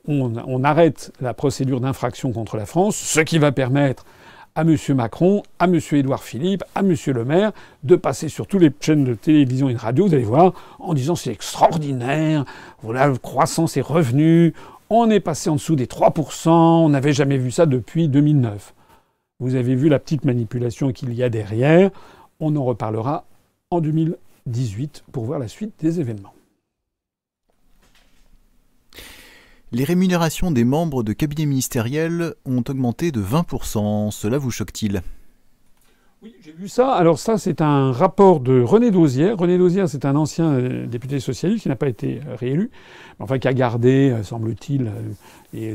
[0.09, 4.05] on, arrête la procédure d'infraction contre la France, ce qui va permettre
[4.55, 4.77] à M.
[4.95, 5.79] Macron, à M.
[5.93, 6.95] Édouard Philippe, à M.
[7.07, 10.25] Le Maire, de passer sur toutes les chaînes de télévision et de radio, vous allez
[10.25, 12.45] voir, en disant c'est extraordinaire,
[12.83, 14.55] voilà, croissance et revenus,
[14.89, 18.73] on est passé en dessous des 3%, on n'avait jamais vu ça depuis 2009.
[19.41, 21.91] Vous avez vu la petite manipulation qu'il y a derrière.
[22.41, 23.25] On en reparlera
[23.71, 26.36] en 2018 pour voir la suite des événements.
[29.77, 34.11] Les rémunérations des membres de cabinet ministériel ont augmenté de 20%.
[34.11, 35.03] Cela vous choque-t-il?
[36.23, 36.95] Oui, j'ai vu ça.
[36.95, 39.37] Alors ça, c'est un rapport de René Dauzière.
[39.37, 42.71] René Dauzière, c'est un ancien euh, député socialiste qui n'a pas été euh, réélu,
[43.19, 44.91] mais enfin qui a gardé, euh, semble-t-il,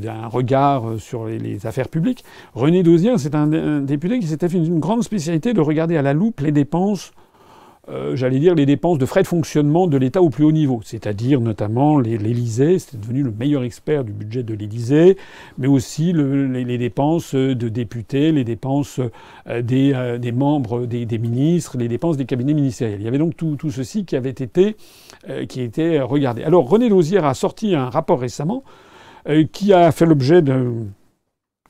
[0.08, 2.26] un regard sur les, affaires publiques.
[2.56, 6.14] René Dauzière, c'est un, député qui s'était fait une grande spécialité de regarder à la
[6.14, 7.12] loupe les dépenses
[7.90, 10.82] euh, j'allais dire, les dépenses de frais de fonctionnement de l'État au plus haut niveau,
[10.84, 15.18] c'est-à-dire notamment l'Élysée, c'était devenu le meilleur expert du budget de l'Élysée,
[15.58, 19.10] mais aussi les, dépenses de députés, les dépenses euh,
[19.50, 23.00] euh, des, membres des, ministres, les dépenses des cabinets ministériels.
[23.00, 24.76] Il y avait donc tout, ceci qui avait été,
[25.48, 26.44] qui était regardé.
[26.44, 28.64] Alors René Lausière a sorti un rapport récemment
[29.52, 30.74] qui a fait l'objet d'un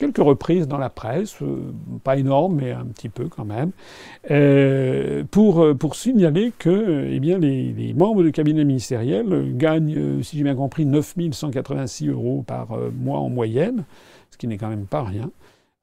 [0.02, 1.72] quelques reprises dans la presse, euh,
[2.04, 3.72] pas énorme, mais un petit peu quand même,
[4.32, 10.38] euh, pour, euh, pour signaler que eh bien, les, membres du cabinet ministériel gagnent, si
[10.38, 13.84] j'ai bien compris, 9 186 euros par mois en moyenne,
[14.32, 15.30] ce qui n'est quand même pas rien,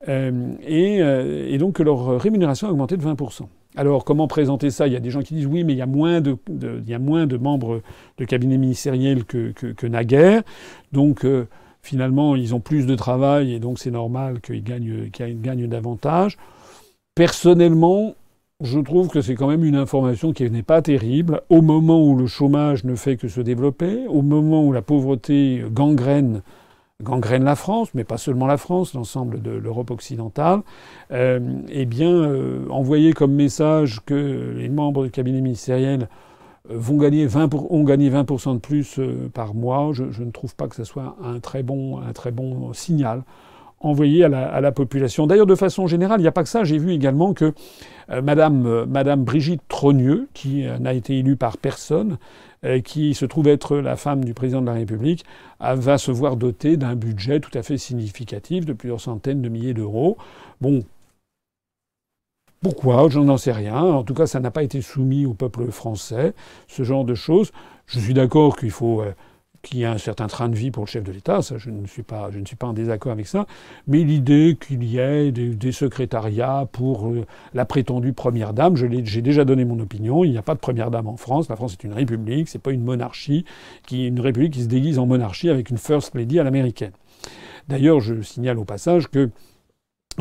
[0.07, 3.42] et, et, donc que leur rémunération a augmenté de 20%.
[3.76, 4.87] Alors, comment présenter ça?
[4.87, 6.88] Il y a des gens qui disent oui, mais il y a moins de, il
[6.88, 7.83] y a moins de membres
[8.16, 10.42] de cabinet ministériel que, que naguère.
[10.92, 11.24] Donc,
[11.83, 16.37] finalement, ils ont plus de travail et donc c'est normal qu'ils gagnent, gagnent davantage.
[17.14, 18.14] Personnellement,
[18.61, 21.43] je trouve que c'est quand même une information qui n'est pas terrible.
[21.49, 25.62] Au moment où le chômage ne fait que se développer, au moment où la pauvreté
[25.71, 26.43] gangrène,
[27.01, 30.62] gangrène la France, mais pas seulement la France, l'ensemble de l'Europe occidentale,
[31.12, 31.38] euh,
[31.69, 36.09] eh bien, euh, envoyer comme message que les membres du cabinet ministériel
[36.68, 39.90] vont gagner 20 ont gagné 20% de plus euh, par mois.
[39.92, 42.01] Je, ne trouve pas que ce soit un très bon,
[42.73, 43.23] signal
[43.81, 45.29] envoyé à la, population.
[45.29, 46.64] D'ailleurs, de façon générale, il n'y a pas que ça.
[46.64, 47.53] J'ai vu également que
[48.11, 52.18] euh, Madame, euh, Madame Brigitte Trogneux, qui n'a été élue par personne,
[52.83, 55.25] qui se trouve être la femme du président de la République,
[55.61, 59.75] va se voir dotée d'un budget tout à fait significatif de plusieurs centaines de milliers
[59.75, 60.16] d'euros.
[60.61, 60.83] Bon,
[62.62, 63.09] pourquoi?
[63.09, 63.77] Je n'en sais rien.
[63.77, 66.35] En tout cas, ça n'a pas été soumis au peuple français,
[66.66, 67.53] ce genre de choses.
[67.87, 69.12] Je suis d'accord qu'il faut euh,
[69.62, 71.71] qu'il y ait un certain train de vie pour le chef de l'État, ça je
[71.71, 73.47] ne suis pas, je ne suis pas en désaccord avec ça,
[73.87, 79.44] mais l'idée qu'il y ait des, secrétariats pour euh, la prétendue première dame, j'ai déjà
[79.44, 81.85] donné mon opinion, il n'y a pas de première dame en France, la France est
[81.85, 83.44] une république, c'est pas une monarchie,
[83.87, 86.92] qui une république qui se déguise en monarchie avec une first lady à l'américaine.
[87.68, 89.31] D'ailleurs, je signale au passage que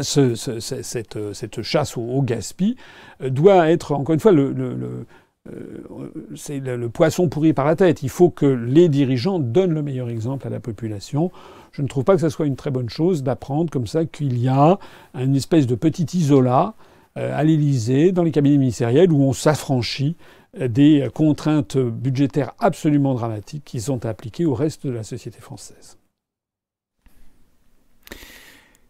[0.03, 2.75] ce, cette, euh, cette, chasse au, au gaspille
[3.21, 5.05] euh, doit être, encore une fois, le, le, le
[5.51, 8.03] euh, c'est le, poisson pourri par la tête.
[8.03, 11.31] Il faut que les dirigeants donnent le meilleur exemple à la population.
[11.71, 14.37] Je ne trouve pas que ce soit une très bonne chose d'apprendre comme ça qu'il
[14.37, 14.79] y a
[15.15, 16.73] une espèce de petit isolat
[17.15, 20.15] à l'Élysée, dans les cabinets ministériels, où on s'affranchit
[20.59, 25.97] des contraintes budgétaires absolument dramatiques qui sont appliquées au reste de la société française.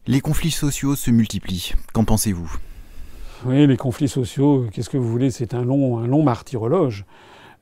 [0.09, 1.73] Les conflits sociaux se multiplient.
[1.91, 2.49] Qu'en pensez-vous?
[3.45, 5.31] Oui, les conflits sociaux, qu'est-ce que vous voulez?
[5.31, 7.03] C'est un long, un long martyrologe.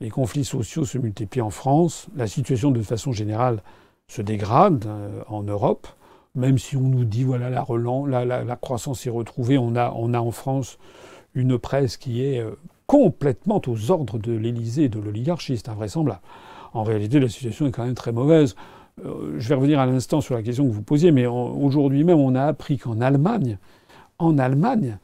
[0.00, 2.06] Les conflits sociaux se multiplient en France.
[2.14, 3.64] La situation, de façon générale,
[4.06, 5.88] se dégrade euh, en Europe.
[6.36, 10.30] Même si on nous dit, voilà, la, croissance est retrouvée, on a, on a en
[10.30, 10.78] France
[11.34, 12.52] une presse qui est euh,
[12.86, 15.56] complètement aux ordres de l'Élysée et de l'oligarchie.
[15.56, 16.20] C'est invraisemblable.
[16.74, 18.54] En réalité, la situation est quand même très mauvaise.
[19.04, 22.18] Euh, je vais revenir à l'instant sur la question que vous posiez, mais aujourd'hui même,
[22.18, 23.58] on a appris qu'en Allemagne,
[24.18, 24.96] en Allemagne,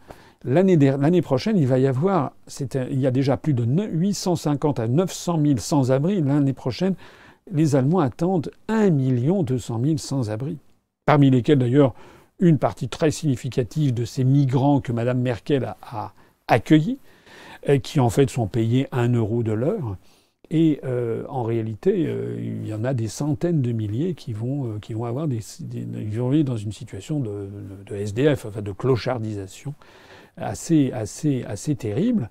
[0.45, 2.33] l'année prochaine, il va y avoir,
[2.75, 6.23] il y a déjà plus de 850 à 900 000 sans-abri.
[6.23, 6.95] L'année prochaine,
[7.51, 10.57] les Allemands attendent 1 200 000 sans-abri.
[11.05, 11.95] parmi lesquels d'ailleurs
[12.41, 16.13] une partie très significative de ces migrants que Mme Merkel a,
[16.49, 16.99] accueillis,
[17.83, 19.97] qui en fait sont payés un euro de l'heure.
[20.55, 24.67] Et euh, en réalité, euh, il y en a des centaines de milliers qui vont,
[24.67, 27.49] euh, qui vont avoir des, vivre dans une situation de,
[27.91, 29.75] SDF, enfin de clochardisation
[30.37, 32.29] assez, assez, assez terrible.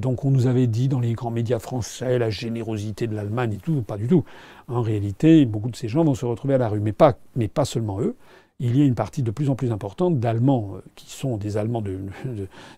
[0.00, 3.58] Donc on nous avait dit dans les grands médias français la générosité de l'Allemagne et
[3.58, 4.24] tout, pas du tout.
[4.68, 7.48] En réalité, beaucoup de ces gens vont se retrouver à la rue, mais pas, mais
[7.48, 8.14] pas seulement eux
[8.60, 11.82] il y a une partie de plus en plus importante d'Allemands qui sont des Allemands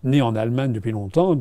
[0.03, 1.37] nés en Allemagne depuis longtemps,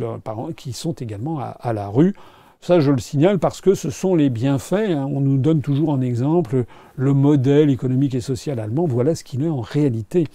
[0.55, 2.15] qui sont également à, la rue.
[2.61, 4.91] Ça, je le signale parce que ce sont les bienfaits.
[4.91, 5.09] Hein.
[5.11, 6.65] On nous donne toujours en exemple
[6.97, 8.87] le modèle économique et social allemand.
[8.87, 10.27] Voilà ce qu'il est en réalité.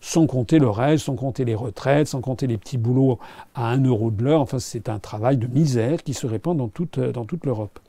[0.00, 3.18] Sans compter le reste, sans compter les retraites, sans compter les petits boulots
[3.54, 4.40] à un euro de l'heure.
[4.40, 7.80] Enfin, c'est un travail de misère qui se répand dans toute, dans toute l'Europe.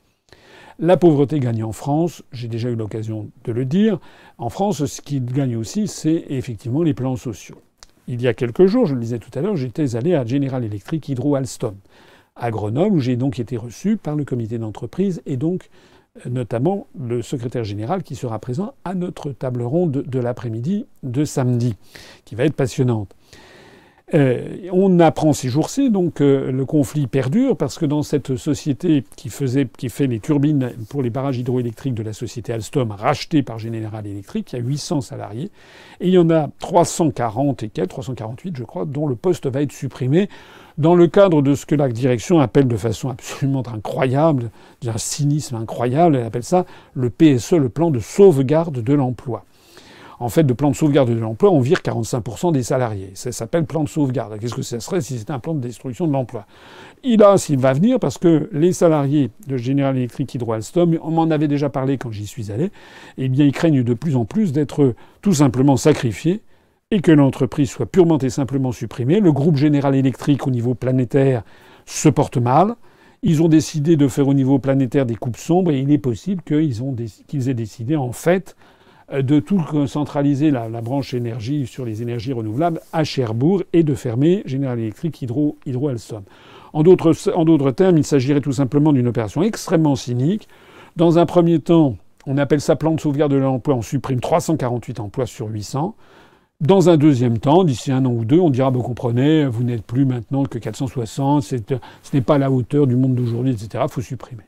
[0.78, 4.00] La pauvreté gagne en France, j'ai déjà eu l'occasion de le dire.
[4.38, 7.60] En France, ce qui gagne aussi, c'est effectivement les plans sociaux.
[8.08, 10.64] Il y a quelques jours, je le disais tout à l'heure, j'étais allé à General
[10.64, 11.76] Electric Hydro Alstom,
[12.36, 15.68] à Grenoble, où j'ai donc été reçu par le comité d'entreprise et donc
[16.26, 21.24] euh, notamment le secrétaire général qui sera présent à notre table ronde de l'après-midi de
[21.24, 21.76] samedi,
[22.24, 23.14] qui va être passionnante.
[24.14, 29.04] Euh, on apprend ces jours-ci, donc euh, le conflit perdure parce que dans cette société
[29.16, 33.42] qui faisait, qui fait les turbines pour les barrages hydroélectriques de la société Alstom, rachetée
[33.42, 35.50] par General Electric, il y a 800 salariés
[36.00, 39.62] et il y en a 340 et quelques, 348 je crois, dont le poste va
[39.62, 40.28] être supprimé
[40.78, 44.50] dans le cadre de ce que la direction appelle de façon absolument incroyable,
[44.82, 49.44] d'un cynisme incroyable, elle appelle ça le PSE, le plan de sauvegarde de l'emploi
[50.22, 53.10] en fait, de plan de sauvegarde de l'emploi, on vire 45% des salariés.
[53.14, 54.38] Ça s'appelle plan de sauvegarde.
[54.38, 56.46] Qu'est-ce que ça serait si c'était un plan de destruction de l'emploi?
[57.02, 61.10] Il a, s'il va venir, parce que les salariés de General Electric Hydro Alstom, on
[61.10, 62.70] m'en avait déjà parlé quand j'y suis allé,
[63.18, 66.40] eh bien, ils craignent de plus en plus d'être tout simplement sacrifiés
[66.92, 69.18] et que l'entreprise soit purement et simplement supprimée.
[69.18, 71.42] Le groupe General Electric au niveau planétaire
[71.86, 72.76] se porte mal.
[73.22, 76.42] Ils ont décidé de faire au niveau planétaire des coupes sombres et il est possible
[76.42, 78.56] qu'ils aient décidé en fait
[79.10, 84.42] de tout centraliser la, branche énergie sur les énergies renouvelables à Cherbourg et de fermer
[84.44, 86.24] General Electric Hydro, Hydro Alstom.
[86.74, 90.46] En d'autres termes, il s'agirait tout simplement d'une opération extrêmement cynique.
[90.96, 95.00] Dans un premier temps, on appelle ça plan de sauvegarde de l'emploi, on supprime 348
[95.00, 95.94] emplois sur 800.
[96.62, 99.84] Dans un deuxième temps, d'ici un an ou deux, on dira, vous comprenez, vous n'êtes
[99.84, 101.56] plus maintenant que 460, ce
[102.14, 103.82] n'est pas la hauteur du monde d'aujourd'hui, etc.
[103.84, 104.44] Il faut supprimer.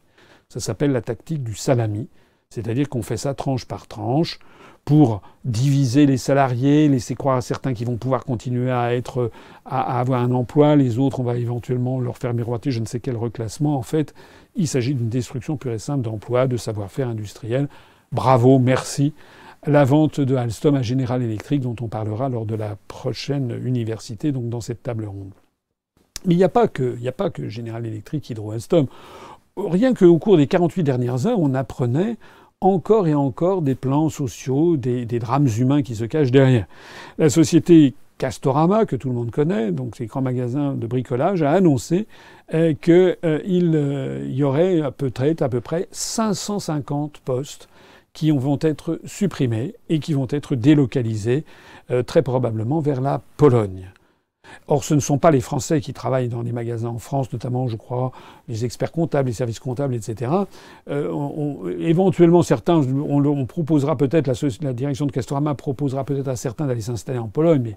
[0.48, 2.06] Ça s'appelle la tactique du salami.
[2.50, 4.38] C'est-à-dire qu'on fait ça tranche par tranche
[4.84, 9.32] pour diviser les salariés, laisser croire à certains qui vont pouvoir continuer à être,
[9.64, 13.00] à, avoir un emploi, les autres, on va éventuellement leur faire miroiter je ne sais
[13.00, 13.76] quel reclassement.
[13.76, 14.14] En fait,
[14.54, 17.68] il s'agit d'une destruction pure et simple d'emplois, de savoir-faire industriel.
[18.12, 19.14] Bravo, merci.
[19.66, 24.30] La vente de Alstom à General Electric, dont on parlera lors de la prochaine université,
[24.30, 25.32] donc dans cette table ronde.
[26.26, 26.98] Mais il n'y a pas que,
[27.48, 28.86] General Electric, Hydro Alstom.
[29.56, 32.16] Rien qu'au cours des 48 dernières heures, on apprenait
[32.60, 36.66] encore et encore des plans sociaux, des, drames humains qui se cachent derrière.
[37.16, 41.52] La société Castorama, que tout le monde connaît, donc ces grands magasins de bricolage, a
[41.52, 42.06] annoncé
[42.52, 47.68] euh, qu'il euh, y aurait à peu, à peu près 550 postes
[48.14, 51.44] qui vont être supprimés et qui vont être délocalisés
[51.90, 53.90] euh, très probablement vers la Pologne.
[54.68, 57.66] Or, ce ne sont pas les Français qui travaillent dans les magasins en France, notamment,
[57.66, 58.12] je crois,
[58.48, 60.30] les experts comptables, les services comptables, etc.
[60.88, 64.30] Euh, éventuellement, certains, on, proposera peut-être,
[64.62, 67.76] la, direction de Castorama proposera peut-être à certains d'aller s'installer en Pologne, mais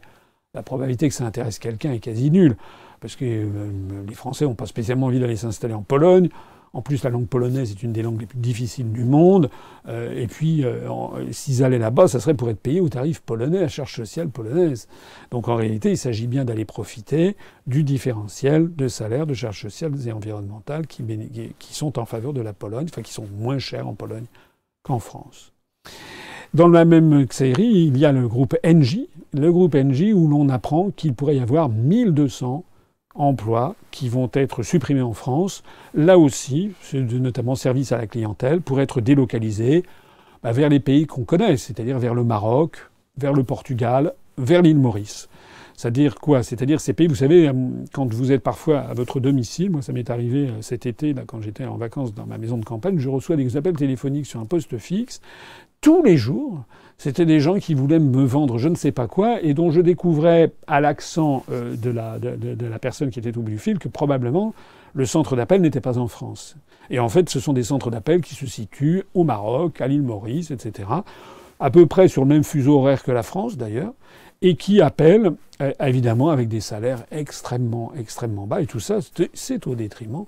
[0.54, 2.58] la probabilité que ça intéresse quelqu'un est quasi nulle,
[3.00, 3.70] parce que euh,
[4.08, 6.30] les Français n'ont pas spécialement envie d'aller s'installer en Pologne.
[6.78, 9.50] En plus, la langue polonaise est une des langues les plus difficiles du monde.
[9.88, 10.88] Euh, et puis, euh,
[11.32, 14.88] s'ils allaient là-bas, ça serait pour être payés au tarif polonais, à charge sociale polonaise.
[15.32, 17.36] Donc en réalité, il s'agit bien d'aller profiter
[17.66, 21.04] du différentiel de salaire, de charges sociales et environnementales qui,
[21.72, 24.26] sont en faveur de la Pologne, enfin qui sont moins chères en Pologne
[24.84, 25.54] qu'en France.
[26.54, 29.00] Dans la même série, il y a le groupe NJ,
[29.34, 32.64] le groupe NJ où l'on apprend qu'il pourrait y avoir 1200
[33.18, 38.80] emplois qui vont être supprimés en France, là aussi, notamment services à la clientèle, pour
[38.80, 39.84] être délocalisés
[40.44, 42.78] bah, vers les pays qu'on connaît, c'est-à-dire vers le Maroc,
[43.18, 45.30] vers le Portugal, vers l'île Maurice.
[45.76, 46.42] C'est-à-dire quoi?
[46.42, 47.54] C'est-à-dire ces pays, vous savez, euh,
[47.94, 51.40] quand vous êtes parfois à votre domicile, moi ça m'est arrivé euh, cet été, quand
[51.42, 54.46] j'étais en vacances dans ma maison de campagne, je reçois des appels téléphoniques sur un
[54.46, 55.22] poste fixe.
[55.80, 56.64] Tous les jours
[56.98, 59.82] c'était des gens qui voulaient me vendre je ne sais pas quoi et dont je
[59.82, 64.54] découvrais à l'accent euh, de, la, personne qui était au bout du fil que probablement
[64.94, 66.56] le centre d'appel n'était pas en France.
[66.90, 70.02] Et en fait, ce sont des centres d'appel qui se situent au Maroc, à l'île
[70.02, 70.90] Maurice, etc.
[71.60, 73.94] à peu près sur le même fuseau horaire que la France d'ailleurs,
[74.42, 78.62] et qui appellent euh, évidemment avec des salaires extrêmement, extrêmement bas.
[78.62, 79.00] Et tout ça,
[79.34, 80.26] c'est au détriment,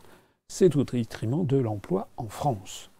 [0.47, 2.91] c'est au détriment de l'emploi en France.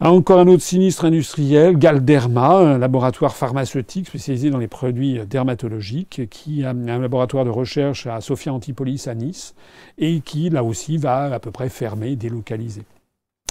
[0.00, 6.62] Encore un autre sinistre industriel, Galderma, un laboratoire pharmaceutique spécialisé dans les produits dermatologiques, qui
[6.62, 9.56] a un laboratoire de recherche à Sophia Antipolis à Nice,
[9.98, 12.82] et qui là aussi va à peu près fermer, délocaliser.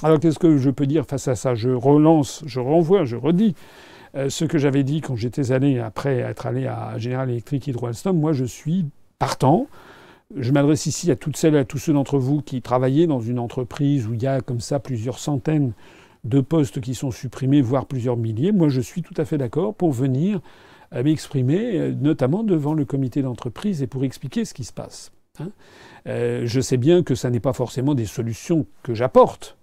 [0.02, 1.54] Alors qu'est-ce que je peux dire face à ça?
[1.54, 3.54] Je relance, je renvoie, je redis
[4.14, 7.88] euh, ce que j'avais dit quand j'étais allé, après être allé à General Electric Hydro
[7.88, 8.18] Alstom.
[8.18, 8.86] Moi, je suis
[9.18, 9.66] partant.
[10.34, 13.20] Je m'adresse ici à toutes celles et à tous ceux d'entre vous qui travaillez dans
[13.20, 15.72] une entreprise où il y a comme ça plusieurs centaines
[16.28, 19.74] de postes qui sont supprimés, voire plusieurs milliers, moi je suis tout à fait d'accord
[19.74, 20.40] pour venir
[20.94, 25.12] euh, m'exprimer, euh, notamment devant le comité d'entreprise et pour expliquer ce qui se passe.
[25.38, 25.50] Hein.
[26.06, 29.56] Euh, je sais bien que ça n'est pas forcément des solutions que j'apporte.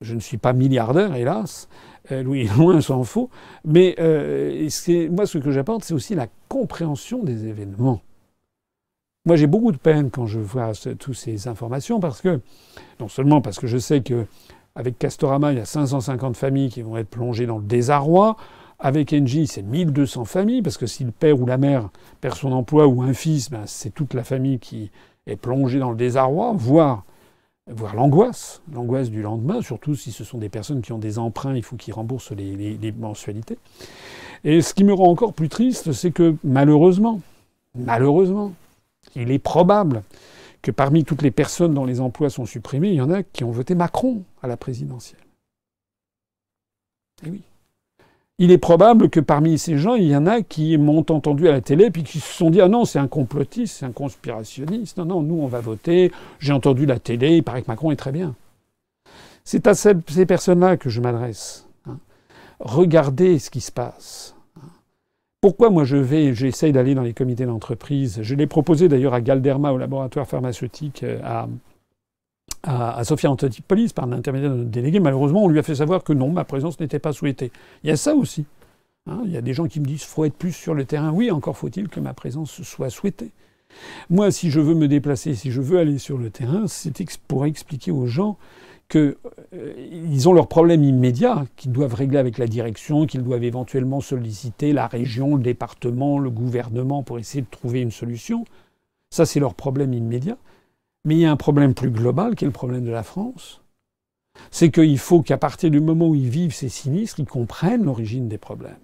[0.00, 1.68] Je ne suis pas milliardaire, hélas.
[2.10, 3.30] Louis, loin s'en faut.
[3.64, 8.00] Mais moi, ce que j'apporte, c'est aussi la compréhension des événements.
[9.24, 12.40] Moi, j'ai beaucoup de peine quand je vois toutes ces informations parce que,
[13.00, 14.26] non seulement parce que je sais que
[14.76, 18.36] avec Castorama, il y a 550 familles qui vont être plongées dans le désarroi.
[18.78, 21.88] Avec Engie, c'est 1200 familles, parce que si le père ou la mère
[22.20, 24.90] perd son emploi ou un fils, ben c'est toute la famille qui
[25.26, 27.04] est plongée dans le désarroi, voire,
[27.66, 31.56] voire l'angoisse, l'angoisse du lendemain, surtout si ce sont des personnes qui ont des emprunts,
[31.56, 33.56] il faut qu'ils remboursent les, les mensualités.
[34.44, 37.22] Et ce qui me rend encore plus triste, c'est que malheureusement,
[37.74, 38.52] malheureusement,
[39.14, 40.02] il est probable
[40.62, 43.44] que parmi toutes les personnes dont les emplois sont supprimés, il y en a qui
[43.44, 45.20] ont voté Macron à la présidentielle.
[47.24, 47.42] Eh oui.
[48.38, 51.52] Il est probable que parmi ces gens, il y en a qui m'ont entendu à
[51.52, 54.98] la télé puis qui se sont dit ah non c'est un complotiste, c'est un conspirationniste.
[54.98, 56.12] Non non nous on va voter.
[56.38, 58.34] J'ai entendu la télé, il paraît que Macron est très bien.
[59.44, 59.94] C'est à ces
[60.26, 61.66] personnes-là que je m'adresse.
[61.86, 61.98] Hein.
[62.60, 64.35] Regardez ce qui se passe.
[65.40, 68.20] Pourquoi moi je vais, j'essaye d'aller dans les comités d'entreprise?
[68.22, 71.48] Je l'ai proposé d'ailleurs à Galderma, au laboratoire pharmaceutique, euh, à,
[72.98, 74.98] à, Sophia Antipolis, par l'intermédiaire de notre délégué.
[74.98, 77.52] Malheureusement, on lui a fait savoir que non, ma présence n'était pas souhaitée.
[77.84, 78.46] Il y a ça aussi.
[79.08, 79.22] Hein.
[79.24, 81.12] il y a des gens qui me disent faut être plus sur le terrain.
[81.12, 83.30] Oui, encore faut-il que ma présence soit souhaitée.
[84.10, 86.92] Moi, si je veux me déplacer, si je veux aller sur le terrain, c'est
[87.28, 88.38] pour expliquer aux gens
[88.88, 89.16] qu'ils
[89.54, 94.72] euh, ont leurs problèmes immédiats qu'ils doivent régler avec la direction, qu'ils doivent éventuellement solliciter
[94.72, 98.44] la région, le département, le gouvernement pour essayer de trouver une solution.
[99.10, 100.36] Ça, c'est leur problème immédiat.
[101.04, 103.60] Mais il y a un problème plus global qui est le problème de la France.
[104.50, 108.28] C'est qu'il faut qu'à partir du moment où ils vivent ces sinistres, ils comprennent l'origine
[108.28, 108.74] des problèmes.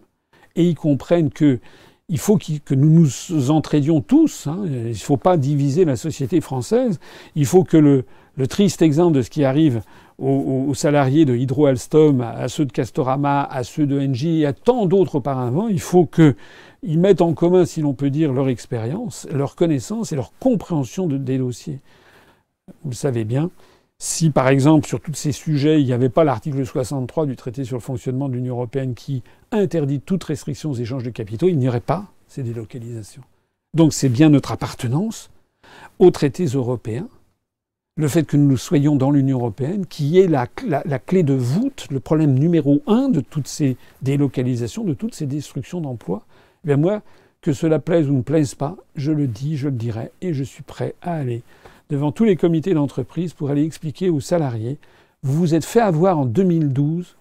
[0.55, 1.61] Et ils comprennent que
[2.09, 4.47] il faut que nous nous entraidions tous.
[4.47, 4.65] Hein.
[4.67, 7.01] Il ne faut pas diviser la société française.
[7.37, 8.05] Il faut que le,
[8.37, 9.83] le triste exemple de ce qui arrive
[10.19, 14.53] aux, salariés de Hydro Alstom, à ceux de Castorama, à ceux de Engie et à
[14.53, 19.27] tant d'autres auparavant, il faut qu'ils mettent en commun, si l'on peut dire, leur expérience,
[19.33, 21.81] leur connaissance et leur compréhension des dossiers.
[22.85, 23.51] Vous le savez bien,
[23.99, 27.65] si par exemple sur tous ces sujets, il n'y avait pas l'article 63 du traité
[27.65, 31.59] sur le fonctionnement de l'Union européenne qui interdit toute restriction aux échanges de capitaux, il
[31.59, 33.23] n'y aurait pas ces délocalisations.
[33.75, 35.31] Donc c'est bien notre appartenance
[35.99, 37.09] aux traités européens
[37.97, 42.01] le fait que nous soyons dans l'Union européenne, qui est la, clé de voûte, le
[42.01, 46.25] problème numéro un de toutes ces délocalisations, de toutes ces destructions d'emplois,
[46.65, 47.03] eh bien moi,
[47.43, 50.45] que cela plaise ou ne plaise pas, je le dis, je le dirai, et je
[50.45, 51.43] suis prêt à aller
[51.91, 54.79] devant tous les comités d'entreprise pour aller expliquer aux salariés,
[55.23, 57.17] vous vous êtes fait avoir en 2012,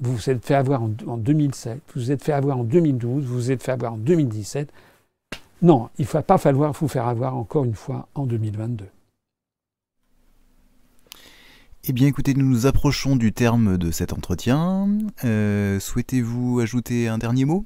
[0.00, 3.24] vous vous êtes fait avoir en, en 2007, vous vous êtes fait avoir en 2012,
[3.24, 4.72] vous vous êtes fait avoir en 2017.
[5.60, 8.86] Non, il ne va pas falloir vous faire avoir encore une fois en 2022.
[11.88, 14.88] Eh bien écoutez, nous nous approchons du terme de cet entretien.
[15.24, 17.64] Euh, souhaitez-vous ajouter un dernier mot?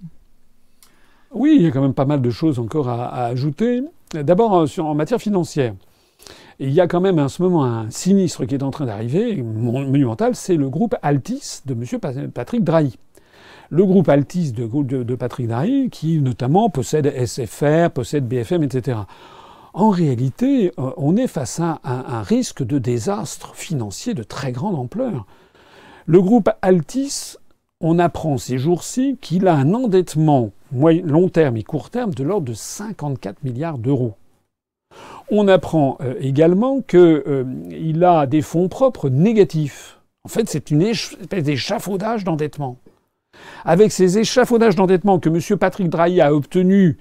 [1.32, 3.80] Oui, il y a quand même pas mal de choses encore à, ajouter.
[4.12, 5.72] D'abord en matière financière.
[6.58, 9.42] Il y a quand même en ce moment un sinistre qui est en train d'arriver,
[9.42, 12.30] monumental, c'est le groupe Altis de M.
[12.30, 12.98] Patrick Drahi.
[13.70, 18.98] Le groupe Altis de Patrick Drahi, qui notamment possède SFR, possède BFM, etc
[19.72, 24.74] en réalité, euh, on est face à un, risque de désastre financier de très grande
[24.74, 25.26] ampleur.
[26.06, 27.36] Le groupe Altis,
[27.80, 32.46] on apprend ces jours-ci qu'il a un endettement long terme et court terme de l'ordre
[32.46, 34.14] de 54 milliards d'euros.
[35.30, 40.00] On apprend euh, également qu'il euh, a des fonds propres négatifs.
[40.24, 42.76] En fait, c'est une espèce d'échafaudage d'endettement.
[43.64, 45.58] Avec ces échafaudages d'endettement que M.
[45.58, 46.96] Patrick Drahi a obtenus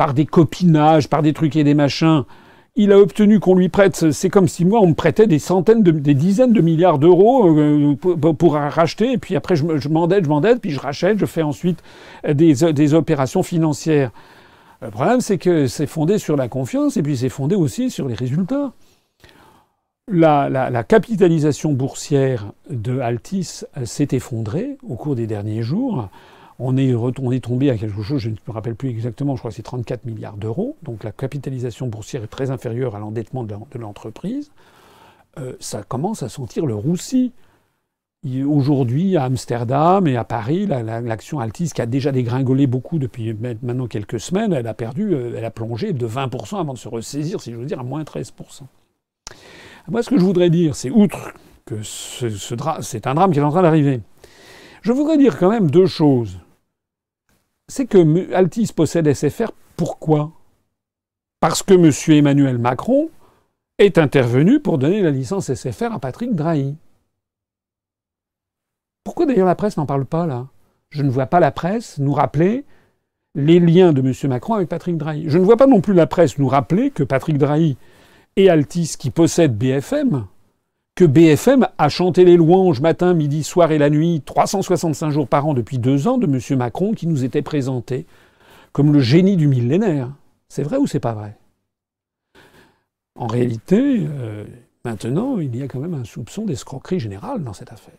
[0.00, 2.24] par des copinages, par des trucs et des machins,
[2.74, 5.82] il a obtenu qu'on lui prête, c'est comme si moi on me prêtait des centaines,
[5.82, 10.62] des dizaines de milliards d'euros euh, pour, racheter, et puis après je, m'endette, je m'endette,
[10.62, 11.82] puis je rachète, je fais ensuite
[12.26, 14.10] des, opérations financières.
[14.80, 18.08] Le problème, c'est que c'est fondé sur la confiance, et puis c'est fondé aussi sur
[18.08, 18.72] les résultats.
[20.10, 26.08] La, la capitalisation boursière de Altis s'est effondrée au cours des derniers jours
[26.60, 29.56] on est, tombé à quelque chose, je ne me rappelle plus exactement, je crois que
[29.56, 30.76] c'est 34 milliards d'euros.
[30.82, 34.52] Donc la capitalisation boursière est très inférieure à l'endettement de l'entreprise.
[35.38, 37.32] Euh, ça commence à sentir le roussi.
[38.46, 43.86] Aujourd'hui, à Amsterdam et à Paris, l'action Altis, qui a déjà dégringolé beaucoup depuis maintenant
[43.86, 47.40] quelques semaines, elle a perdu, euh, elle a plongé de 20% avant de se ressaisir,
[47.40, 48.64] si je veux dire, à moins 13%.
[49.88, 51.32] Moi, ce que je voudrais dire, c'est outre
[51.64, 54.02] que c'est un drame qui est en train d'arriver,
[54.82, 56.38] je voudrais dire quand même deux choses
[57.70, 59.52] c'est que Altis possède SFR.
[59.76, 60.32] Pourquoi?
[61.40, 61.90] Parce que M.
[62.18, 63.08] Emmanuel Macron
[63.78, 66.76] est intervenu pour donner la licence SFR à Patrick Drahi.
[69.04, 70.48] Pourquoi d'ailleurs la presse n'en parle pas là?
[70.90, 72.66] Je ne vois pas la presse nous rappeler
[73.34, 74.12] les liens de M.
[74.28, 75.24] Macron avec Patrick Drahi.
[75.28, 77.78] Je ne vois pas non plus la presse nous rappeler que Patrick Drahi
[78.36, 80.26] et Altis, qui possèdent BFM,
[81.06, 85.54] BFM a chanté les louanges matin, midi, soir et la nuit, 365 jours par an
[85.54, 86.58] depuis deux ans de M.
[86.58, 88.06] Macron qui nous était présenté
[88.72, 90.12] comme le génie du millénaire.
[90.48, 91.36] C'est vrai ou c'est pas vrai?
[93.16, 94.44] En réalité, euh,
[94.84, 97.94] maintenant, il y a quand même un soupçon d'escroquerie générale dans cette affaire.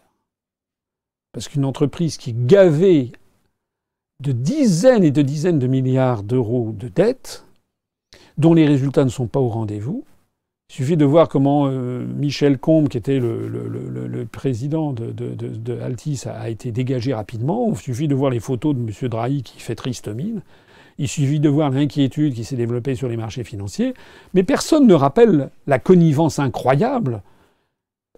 [1.34, 3.12] Parce qu'une entreprise qui gavée
[4.22, 7.46] de dizaines et de dizaines de milliards d'euros de dettes,
[8.38, 10.04] dont les résultats ne sont pas au rendez-vous,
[10.72, 16.50] il suffit de voir comment euh, Michel Combe, qui était le, président de, Altis, a,
[16.50, 17.68] été dégagé rapidement.
[17.72, 19.10] Il suffit de voir les photos de M.
[19.10, 20.42] Drahi qui fait triste mine.
[20.98, 23.94] Il suffit de voir l'inquiétude qui s'est développée sur les marchés financiers.
[24.34, 27.22] Mais personne ne rappelle la connivence incroyable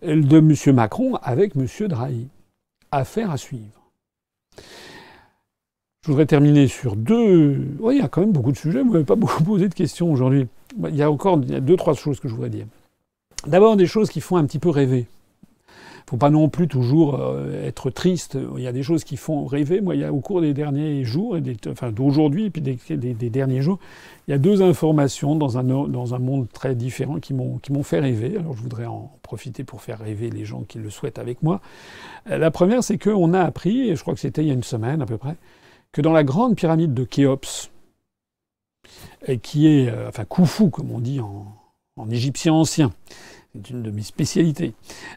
[0.03, 0.75] de M.
[0.75, 1.65] Macron avec M.
[1.87, 2.27] Drahi.
[2.91, 3.81] Affaire à suivre.
[6.03, 7.65] Je voudrais terminer sur deux.
[7.79, 8.81] Oui, il y a quand même beaucoup de sujets.
[8.81, 10.47] Vous n'avez pas beaucoup posé de questions aujourd'hui.
[10.89, 12.65] Il y a encore deux, trois choses que je voudrais dire.
[13.47, 15.07] D'abord, des choses qui font un petit peu rêver.
[15.69, 18.37] Il ne faut pas non plus toujours euh, être triste.
[18.57, 19.79] Il y a des choses qui font rêver.
[19.79, 21.37] Moi, il y a au cours des derniers jours,
[21.69, 23.79] enfin d'aujourd'hui, et puis des, derniers jours,
[24.27, 27.99] il y a deux informations dans un, dans un monde très différent qui m'ont fait
[27.99, 28.35] rêver.
[28.37, 31.61] Alors, je voudrais en profiter pour faire rêver les gens qui le souhaitent avec moi.
[32.29, 34.53] Euh, la première, c'est qu'on a appris, et je crois que c'était il y a
[34.53, 35.37] une semaine à peu près,
[35.93, 37.71] que dans la grande pyramide de Khéops,
[39.41, 41.45] qui est, euh, enfin Khufu comme on dit en,
[42.09, 42.91] égyptien ancien,
[43.53, 44.73] c'est une de mes spécialités.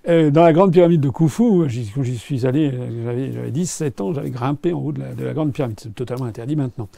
[0.07, 2.71] Euh, dans la grande pyramide de Khufu, quand j'y suis allé,
[3.05, 6.89] j'avais 17 ans, j'avais grimpé en haut de la, grande pyramide, c'est totalement interdit maintenant.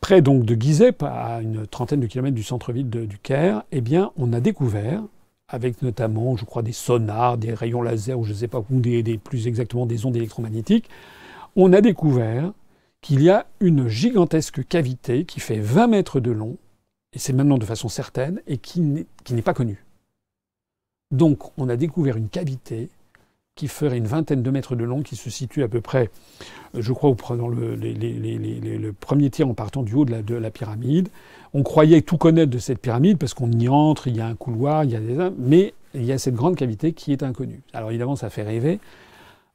[0.00, 4.12] Près donc de Gizeh, à une trentaine de kilomètres du centre-ville du Caire, eh bien,
[4.16, 5.02] on a découvert,
[5.48, 8.80] avec notamment, je crois, des sonars, des rayons laser, ou je ne sais pas, ou
[8.80, 10.88] des, plus exactement des ondes électromagnétiques,
[11.54, 12.52] on a découvert
[13.06, 16.56] qu'il y a une gigantesque cavité qui fait 20 mètres de long,
[17.12, 19.84] et c'est maintenant de façon certaine, et qui n'est pas connue.
[21.12, 22.88] Donc on a découvert une cavité
[23.54, 26.10] qui ferait une vingtaine de mètres de long, qui se situe à peu près,
[26.74, 30.50] je crois, dans le, le premier tir en partant du haut de la, de la,
[30.50, 31.08] pyramide.
[31.54, 34.34] On croyait tout connaître de cette pyramide parce qu'on y entre, il y a un
[34.34, 35.30] couloir, il y a des...
[35.38, 37.62] Mais il y a cette grande cavité qui est inconnue.
[37.72, 38.80] Alors évidemment, ça fait rêver.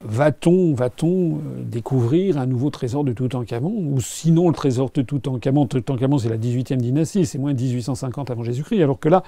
[0.03, 3.91] Va-t-on va euh, découvrir un nouveau trésor de Toutankhamon?
[3.93, 8.43] Ou sinon, le trésor de Toutankhamon, Toutankhamon c'est la 18e dynastie, c'est moins 1850 avant
[8.43, 9.21] Jésus-Christ, alors que là,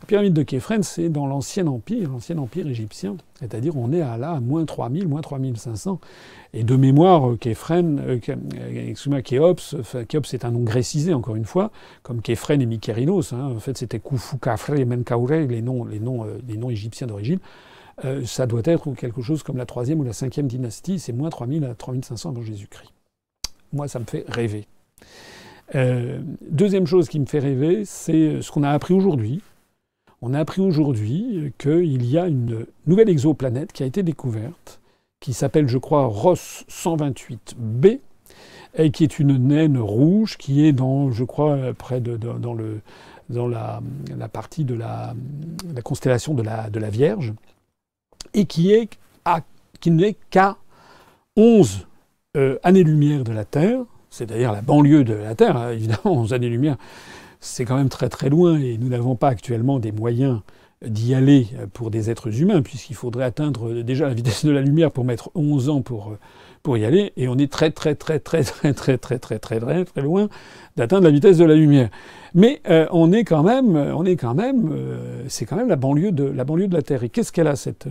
[0.00, 4.16] la pyramide de Képhren, c'est dans l'ancien empire, l'ancien empire égyptien, c'est-à-dire on est à
[4.16, 6.00] là moins 3000, moins 3500.
[6.54, 9.74] Et de mémoire, Képhren, euh, euh, excusez-moi, Khéops,
[10.06, 11.72] Khéops c'est un nom grécisé encore une fois,
[12.04, 13.54] comme Képhren et Mykérinos, hein.
[13.56, 17.40] en fait c'était Khufu, Khafre et Menkaure, les noms, les noms, les noms égyptiens d'origine.
[18.04, 21.30] Euh, ça doit être quelque chose comme la troisième ou la cinquième dynastie, c'est moins
[21.30, 22.92] 3000 à 3500 avant Jésus-Christ.
[23.72, 24.66] Moi, ça me fait rêver.
[25.74, 26.20] Euh,
[26.50, 29.42] deuxième chose qui me fait rêver, c'est ce qu'on a appris aujourd'hui.
[30.20, 34.80] On a appris aujourd'hui qu'il y a une nouvelle exoplanète qui a été découverte,
[35.20, 37.98] qui s'appelle, je crois, Ross 128b,
[38.74, 42.80] et qui est une naine rouge qui est dans, je crois, près de, dans, le,
[43.28, 43.80] dans la,
[44.32, 45.14] partie de la,
[45.74, 47.34] la constellation de la, de la Vierge
[48.34, 48.88] et qui est
[49.80, 50.56] qui n'est qu'à
[51.36, 51.86] 11
[52.36, 56.32] euh, années-lumière de la Terre, c'est d'ailleurs la banlieue de la Terre, hein, évidemment, 11
[56.32, 56.76] années-lumière,
[57.40, 60.40] c'est quand même très très loin et nous n'avons pas actuellement des moyens
[60.86, 64.92] d'y aller pour des êtres humains, puisqu'il faudrait atteindre déjà la vitesse de la lumière
[64.92, 66.16] pour mettre 11 ans pour,
[66.62, 69.60] pour y aller, et on est très très très très très très très très très
[69.60, 70.28] très très loin
[70.76, 71.90] d'atteindre la vitesse de la lumière.
[72.34, 74.74] Mais on est quand même, on est quand même,
[75.28, 77.02] c'est quand même la banlieue de la banlieue de la Terre.
[77.02, 77.86] Et qu'est-ce qu'elle a cette,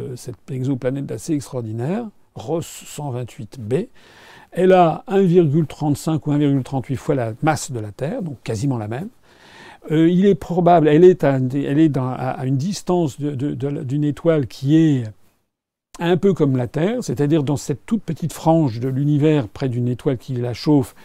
[0.50, 3.90] exoplanète assez extraordinaire, Ross 128b
[4.52, 9.10] Elle a 1,35 ou 1,38 fois la masse de la Terre, donc quasiment la même.
[9.90, 15.04] Euh, il est probable, elle est à une distance d'une étoile qui est
[16.00, 19.88] un peu comme la Terre, c'est-à-dire dans cette toute petite frange de l'univers près d'une
[19.88, 20.96] étoile qui la chauffe,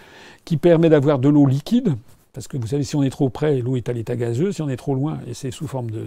[0.45, 1.97] qui permet d'avoir de l'eau liquide,
[2.33, 4.63] parce que vous savez, si on est trop près, l'eau est à l'état gazeux, si
[4.63, 6.07] on est trop loin, c'est sous forme de,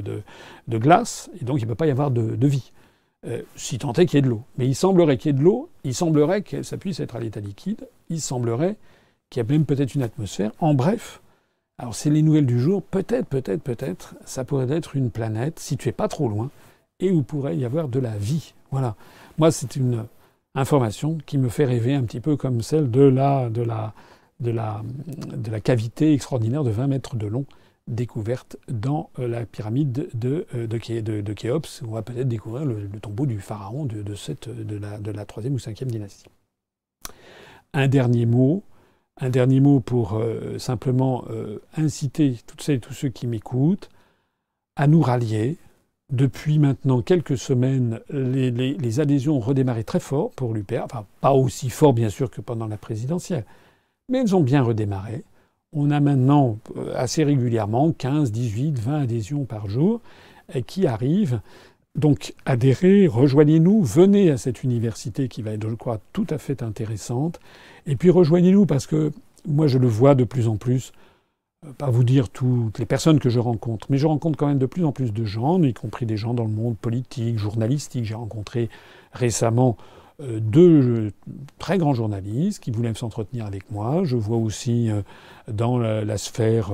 [0.00, 0.22] de,
[0.68, 2.72] de, glace, et donc il ne peut pas y avoir de, vie.
[3.26, 4.42] Euh, si tant est qu'il y ait de l'eau.
[4.58, 7.20] Mais il semblerait qu'il y ait de l'eau, il semblerait que ça puisse être à
[7.20, 8.76] l'état liquide, il semblerait
[9.30, 10.52] qu'il y ait même peut-être une atmosphère.
[10.60, 11.20] En bref,
[11.78, 15.92] alors c'est les nouvelles du jour, peut-être, peut-être, peut-être, ça pourrait être une planète située
[15.92, 16.50] pas trop loin
[17.00, 18.54] et où pourrait y avoir de la vie.
[18.70, 18.96] Voilà.
[19.38, 20.06] Moi, c'est une
[20.54, 23.92] information qui me fait rêver un petit peu comme celle de la, de la,
[24.40, 24.82] de la,
[25.36, 27.44] de la cavité extraordinaire de 20 mètres de long
[27.86, 31.82] découverte dans euh, la pyramide de, euh, de, de, Khéops.
[31.86, 35.24] On va peut-être découvrir le, tombeau du pharaon de, de, cette, de, la, de la
[35.24, 36.26] troisième ou cinquième dynastie.
[37.72, 38.62] Un dernier mot
[39.18, 41.24] un dernier mot pour euh, simplement
[41.74, 43.88] inciter toutes celles et tous ceux qui m'écoutent
[44.76, 45.56] à nous rallier.
[46.12, 50.84] Depuis maintenant quelques semaines, les, adhésions ont redémarré très fort pour l'UPR.
[50.84, 53.44] Enfin, pas aussi fort bien sûr que pendant la présidentielle,
[54.08, 55.24] mais elles ont bien redémarré.
[55.72, 60.00] On a maintenant euh, assez régulièrement 15, 18, 20 adhésions par jour
[60.66, 61.40] qui arrivent.
[61.96, 66.62] Donc adhérez, rejoignez-nous, venez à cette université qui va être, je crois, tout à fait
[66.62, 67.40] intéressante.
[67.86, 69.10] Et puis rejoignez-nous parce que
[69.46, 71.05] moi je le vois de plus en plus, euh,
[71.78, 74.66] pas vous dire toutes les personnes que je rencontre, mais je rencontre quand même de
[74.66, 78.04] plus en plus de gens, y compris des gens dans le monde politique, journalistique.
[78.04, 78.68] J'ai rencontré
[79.12, 79.76] récemment
[80.20, 81.12] euh, deux
[81.58, 84.02] très grands journalistes qui voulaient s'entretenir avec moi.
[84.04, 85.02] Je vois aussi euh,
[85.50, 86.72] dans la, sphère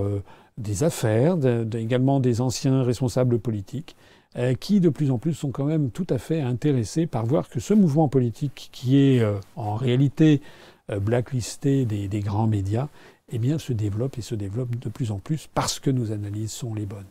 [0.59, 1.37] des affaires,
[1.75, 3.97] également des anciens responsables politiques
[4.39, 7.51] euh, qui de plus en plus sont quand même tout à fait intéressés par voir
[7.51, 10.41] que ce mouvement politique qui est euh, en réalité
[10.91, 12.89] euh, blacklisté des, grands médias,
[13.33, 16.53] eh bien se développe et se développe de plus en plus parce que nos analyses
[16.53, 17.07] sont les bonnes.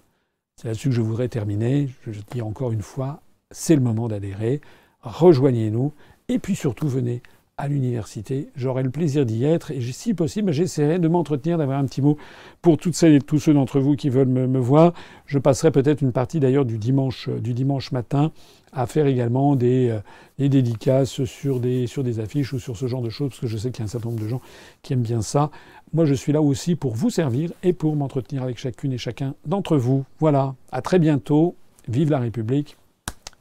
[0.55, 1.89] C'est là-dessus que je voudrais terminer.
[2.05, 4.61] Je dis encore une fois, c'est le moment d'adhérer.
[5.01, 5.93] Rejoignez-nous
[6.30, 7.24] et puis surtout venez
[7.62, 8.49] à l'université.
[8.55, 12.18] J'aurai le plaisir d'y être et si possible, j'essaierai de m'entretenir, d'avoir un petit mot
[12.64, 14.93] pour toutes celles et tous ceux d'entre vous qui veulent me, voir.
[15.28, 18.32] Je passerai peut-être une partie d'ailleurs du dimanche, du dimanche matin
[18.74, 19.99] à faire également des, euh,
[20.39, 23.47] des, dédicaces sur des, sur des affiches ou sur ce genre de choses, parce que
[23.47, 24.41] je sais qu'il y a un certain nombre de gens
[24.82, 25.51] qui aiment bien ça.
[25.93, 29.36] Moi, je suis là aussi pour vous servir et pour m'entretenir avec chacune et chacun
[29.45, 30.03] d'entre vous.
[30.20, 31.55] Voilà, à très bientôt.
[31.88, 32.78] Vive la République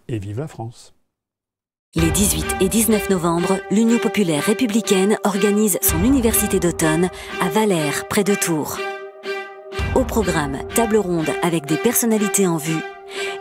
[0.08, 0.94] et vive la France.
[1.96, 7.10] Les 18 et 19 novembre, l'Union populaire républicaine organise son université d'automne
[7.40, 8.78] à Valère, près de Tours.
[9.96, 12.80] Au programme, table ronde avec des personnalités en vue,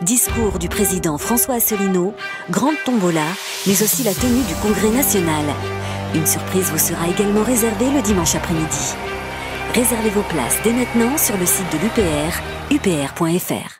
[0.00, 2.12] discours du président François Asselineau,
[2.50, 3.26] grande tombola,
[3.68, 5.44] mais aussi la tenue du Congrès national.
[6.16, 8.96] Une surprise vous sera également réservée le dimanche après-midi.
[9.76, 12.42] Réservez vos places dès maintenant sur le site de l'UPR,
[12.72, 13.79] upr.fr.